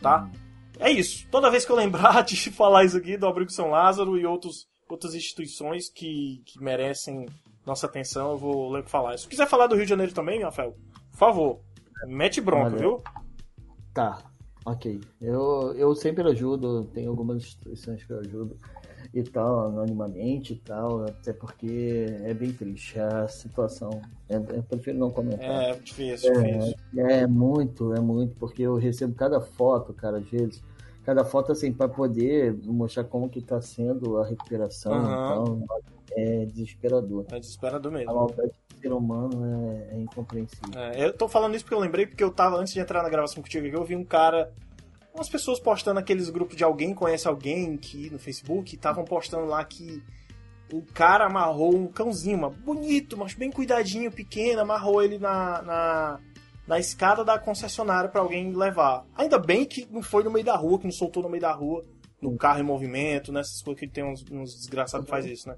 [0.00, 0.26] tá?
[0.80, 1.28] É isso.
[1.30, 4.66] Toda vez que eu lembrar de falar isso aqui do Abrigo São Lázaro e outros,
[4.88, 7.26] outras instituições que, que merecem
[7.66, 9.16] nossa atenção, eu vou ler falar.
[9.18, 10.76] Se quiser falar do Rio de Janeiro também, Rafael,
[11.10, 11.60] por favor,
[12.06, 12.76] mete bronca, Olha.
[12.76, 13.02] viu?
[13.94, 14.22] Tá,
[14.66, 15.00] ok.
[15.20, 18.58] Eu, eu sempre ajudo, tem algumas instituições que eu ajudo
[19.14, 24.02] e tal, anonimamente e tal, até porque é bem triste a situação.
[24.28, 25.70] Eu, eu prefiro não comentar.
[25.70, 26.74] É, difícil, difícil.
[26.96, 30.62] É muito, é muito, porque eu recebo cada foto, cara, às vezes.
[31.04, 35.42] Cada foto, assim, para poder mostrar como que tá sendo a recuperação Aham.
[35.42, 35.66] então,
[36.16, 37.26] é desesperador.
[37.30, 38.14] É desesperador A mesmo.
[38.14, 40.80] maldade do ser humano é, é incompreensível.
[40.80, 43.08] É, eu tô falando isso porque eu lembrei, porque eu tava, antes de entrar na
[43.08, 44.50] gravação contigo aqui, eu vi um cara,
[45.14, 49.62] umas pessoas postando aqueles grupos de alguém conhece alguém que no Facebook, estavam postando lá
[49.64, 50.02] que
[50.72, 56.20] o cara amarrou um cãozinho, mas bonito, mas bem cuidadinho, pequeno, amarrou ele na, na,
[56.66, 59.04] na escada da concessionária pra alguém levar.
[59.16, 61.52] Ainda bem que não foi no meio da rua, que não soltou no meio da
[61.52, 61.84] rua,
[62.20, 65.56] no carro em movimento, nessas coisas que tem uns, uns desgraçados que faz isso, né?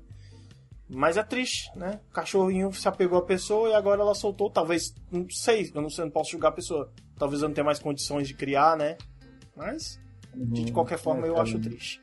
[0.89, 2.01] Mas é triste, né?
[2.11, 4.49] O cachorrinho se apegou à pessoa e agora ela soltou.
[4.51, 6.93] Talvez, não sei, eu não sei, não posso julgar a pessoa.
[7.19, 8.97] Talvez eu não tenha mais condições de criar, né?
[9.57, 9.99] Mas,
[10.35, 10.73] de Uhum.
[10.73, 12.01] qualquer forma, É, eu acho triste.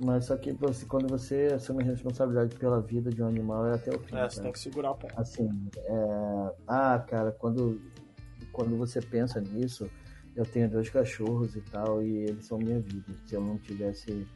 [0.00, 3.74] Mas só que você, quando você assume a responsabilidade pela vida de um animal é
[3.74, 4.16] até o fim.
[4.16, 5.08] É, você tem que segurar o pé.
[5.16, 6.52] Assim, é...
[6.68, 7.80] ah, cara, quando,
[8.58, 9.88] quando você pensa nisso,
[10.34, 13.14] eu tenho dois cachorros e tal, e eles são minha vida.
[13.24, 14.26] Se eu não tivesse,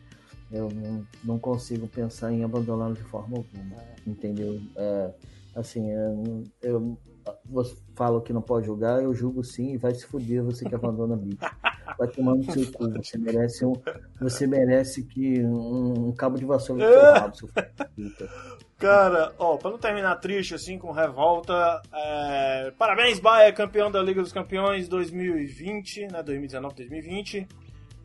[0.48, 4.60] eu não, não consigo pensar em abandoná-los de forma alguma, entendeu?
[4.76, 5.10] É,
[5.56, 6.98] assim, eu, eu
[7.46, 10.74] você fala que não pode julgar, eu julgo sim, e vai se fuder você que
[10.74, 11.38] abandona bicho.
[11.98, 13.74] Vai tomar no seu cu, você merece um,
[14.20, 18.12] você merece que um, um cabo de vassoura seu rabo, seu filho.
[18.82, 22.72] Cara, ó, pra não terminar triste assim com revolta, é...
[22.76, 26.20] parabéns, Bahia, campeão da Liga dos Campeões 2020, né?
[26.20, 27.46] 2019, 2020.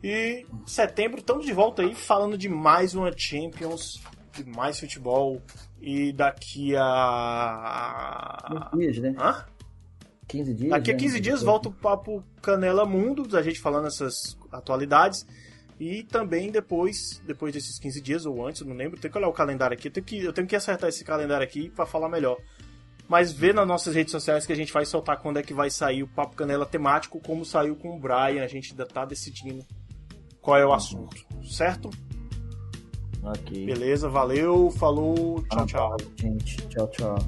[0.04, 4.00] E em setembro estamos de volta aí falando de mais uma Champions,
[4.32, 5.42] de mais futebol.
[5.82, 8.38] E daqui a.
[8.70, 9.16] 15 dias, né?
[9.18, 9.44] Hã?
[10.28, 10.70] 15 dias.
[10.70, 11.00] Daqui a né?
[11.00, 15.26] 15 dias volta o papo Canela Mundo, a gente falando essas atualidades.
[15.80, 19.32] E também depois, depois desses 15 dias ou antes, não lembro, tem que olhar o
[19.32, 22.36] calendário aqui, eu tenho que, eu tenho que acertar esse calendário aqui pra falar melhor.
[23.08, 25.70] Mas vê nas nossas redes sociais que a gente vai soltar quando é que vai
[25.70, 29.64] sair o Papo Canela temático, como saiu com o Brian, a gente ainda tá decidindo
[30.42, 31.90] qual é o assunto, certo?
[33.22, 33.64] Ok.
[33.64, 35.96] Beleza, valeu, falou, tchau, tchau.
[36.16, 37.18] Gente, tchau, tchau.